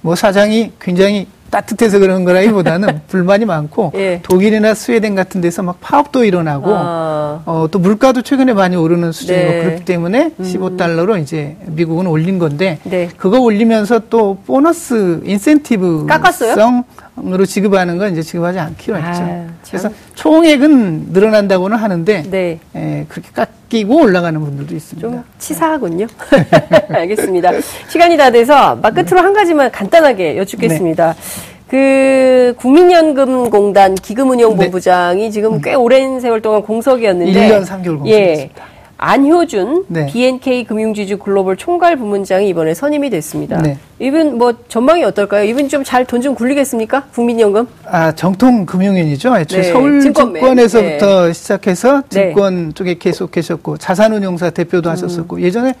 뭐 0.00 0.14
사장이 0.14 0.72
굉장히 0.80 1.26
따뜻해서 1.50 2.00
그런 2.00 2.24
거라기보다는 2.24 3.02
불만이 3.06 3.44
많고 3.44 3.92
예. 3.94 4.20
독일이나 4.24 4.74
스웨덴 4.74 5.14
같은 5.14 5.40
데서 5.40 5.62
막 5.62 5.80
파업도 5.80 6.24
일어나고 6.24 6.66
아. 6.74 7.42
어, 7.46 7.68
또 7.70 7.78
물가도 7.78 8.22
최근에 8.22 8.54
많이 8.54 8.74
오르는 8.74 9.12
수준이고 9.12 9.50
네. 9.50 9.62
그렇기 9.62 9.84
때문에 9.84 10.32
음. 10.38 10.44
15달러로 10.44 11.20
이제 11.22 11.56
미국은 11.66 12.08
올린 12.08 12.40
건데 12.40 12.80
네. 12.82 13.08
그거 13.16 13.40
올리면서 13.40 14.02
또 14.10 14.38
보너스 14.46 15.20
인센티브 15.24 16.06
깎았어요? 16.08 16.84
으로 17.16 17.46
지급하는 17.46 17.96
건 17.96 18.12
이제 18.12 18.22
지급하지 18.22 18.58
않기로 18.58 18.96
했죠. 18.96 19.22
아, 19.22 19.46
그래서 19.68 19.88
총액은 20.16 21.12
늘어난다고는 21.12 21.76
하는데 21.76 22.22
네. 22.28 22.58
에, 22.74 23.06
그렇게 23.08 23.28
깎이고 23.32 24.02
올라가는 24.02 24.38
분들도 24.40 24.74
있습니다. 24.74 25.08
좀 25.08 25.24
치사하군요. 25.38 26.06
알겠습니다. 26.90 27.52
시간이 27.88 28.16
다 28.16 28.30
돼서 28.30 28.74
막 28.76 28.92
끝으로 28.94 29.20
한 29.20 29.32
가지만 29.32 29.70
간단하게 29.70 30.36
여쭙겠습니다. 30.38 31.12
네. 31.12 31.54
그 31.68 32.54
국민연금공단 32.58 33.94
기금운용본부장이 33.94 35.22
네. 35.22 35.30
지금 35.30 35.60
꽤 35.60 35.74
오랜 35.74 36.20
세월 36.20 36.42
동안 36.42 36.62
공석이었는데 36.62 37.32
1년 37.32 37.64
3개월 37.64 37.98
공석이었습니다. 37.98 38.64
예. 38.70 38.73
안효준 38.96 39.84
네. 39.88 40.06
BNK 40.06 40.64
금융지주 40.64 41.18
글로벌 41.18 41.56
총괄 41.56 41.96
부문장이 41.96 42.48
이번에 42.48 42.74
선임이 42.74 43.10
됐습니다. 43.10 43.60
네. 43.60 43.76
이분 43.98 44.38
뭐 44.38 44.54
전망이 44.68 45.02
어떨까요? 45.04 45.44
이분 45.44 45.68
좀 45.68 45.82
잘 45.84 46.04
돈 46.06 46.22
좀 46.22 46.34
굴리겠습니까? 46.34 47.04
국민연금? 47.12 47.66
아 47.86 48.12
정통 48.12 48.64
금융인이죠. 48.66 49.36
애초에 49.36 49.62
네. 49.62 49.72
서울 49.72 50.00
증권에서부터 50.00 51.26
네. 51.26 51.32
시작해서 51.32 52.02
네. 52.10 52.28
증권 52.28 52.72
쪽에 52.74 52.94
계속 52.98 53.30
계셨고 53.30 53.76
자산운용사 53.78 54.50
대표도 54.50 54.88
음. 54.88 54.92
하셨었고 54.92 55.40
예전에 55.42 55.74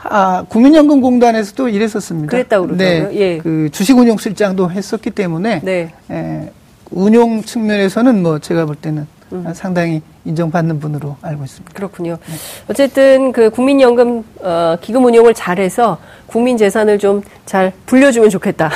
아, 0.00 0.44
국민연금공단에서도 0.48 1.68
일했었습니다. 1.70 2.30
그랬다고 2.30 2.66
그러더라고요. 2.66 3.08
네, 3.10 3.16
예. 3.20 3.38
그 3.38 3.68
주식운용 3.72 4.16
실장도 4.18 4.70
했었기 4.70 5.10
때문에 5.10 5.60
네. 5.64 5.92
에, 6.10 6.50
운용 6.92 7.42
측면에서는 7.42 8.22
뭐 8.22 8.38
제가 8.38 8.64
볼 8.66 8.76
때는 8.76 9.06
음. 9.32 9.44
상당히 9.54 10.02
인정받는 10.24 10.80
분으로 10.80 11.16
알고 11.22 11.44
있습니다. 11.44 11.74
그렇군요. 11.74 12.18
네. 12.26 12.34
어쨌든 12.68 13.32
그 13.32 13.50
국민연금 13.50 14.24
어, 14.40 14.76
기금 14.80 15.04
운용을 15.04 15.34
잘해서 15.34 15.98
국민 16.26 16.56
재산을 16.56 16.98
좀 16.98 17.22
잘 17.48 17.72
불려주면 17.86 18.28
좋겠다. 18.28 18.70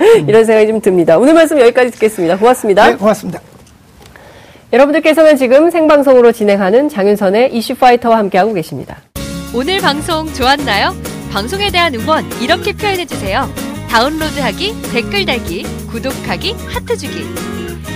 음. 0.00 0.28
이런 0.28 0.44
생각이 0.44 0.68
좀 0.68 0.80
듭니다. 0.80 1.18
오늘 1.18 1.34
말씀 1.34 1.58
여기까지 1.60 1.90
듣겠습니다. 1.90 2.38
고맙습니다. 2.38 2.88
네, 2.88 2.96
고맙습니다. 2.96 3.40
여러분들께서는 4.72 5.36
지금 5.36 5.70
생방송으로 5.70 6.30
진행하는 6.30 6.88
장윤선의 6.88 7.52
이슈파이터와 7.54 8.18
함께하고 8.18 8.52
계십니다. 8.52 8.98
오늘 9.54 9.80
방송 9.80 10.32
좋았나요? 10.32 10.94
방송에 11.32 11.70
대한 11.70 11.94
응원 11.96 12.24
이렇게 12.40 12.72
표현해주세요. 12.72 13.48
다운로드하기, 13.90 14.82
댓글 14.92 15.24
달기, 15.24 15.64
구독하기, 15.90 16.54
하트 16.68 16.96
주기. 16.96 17.24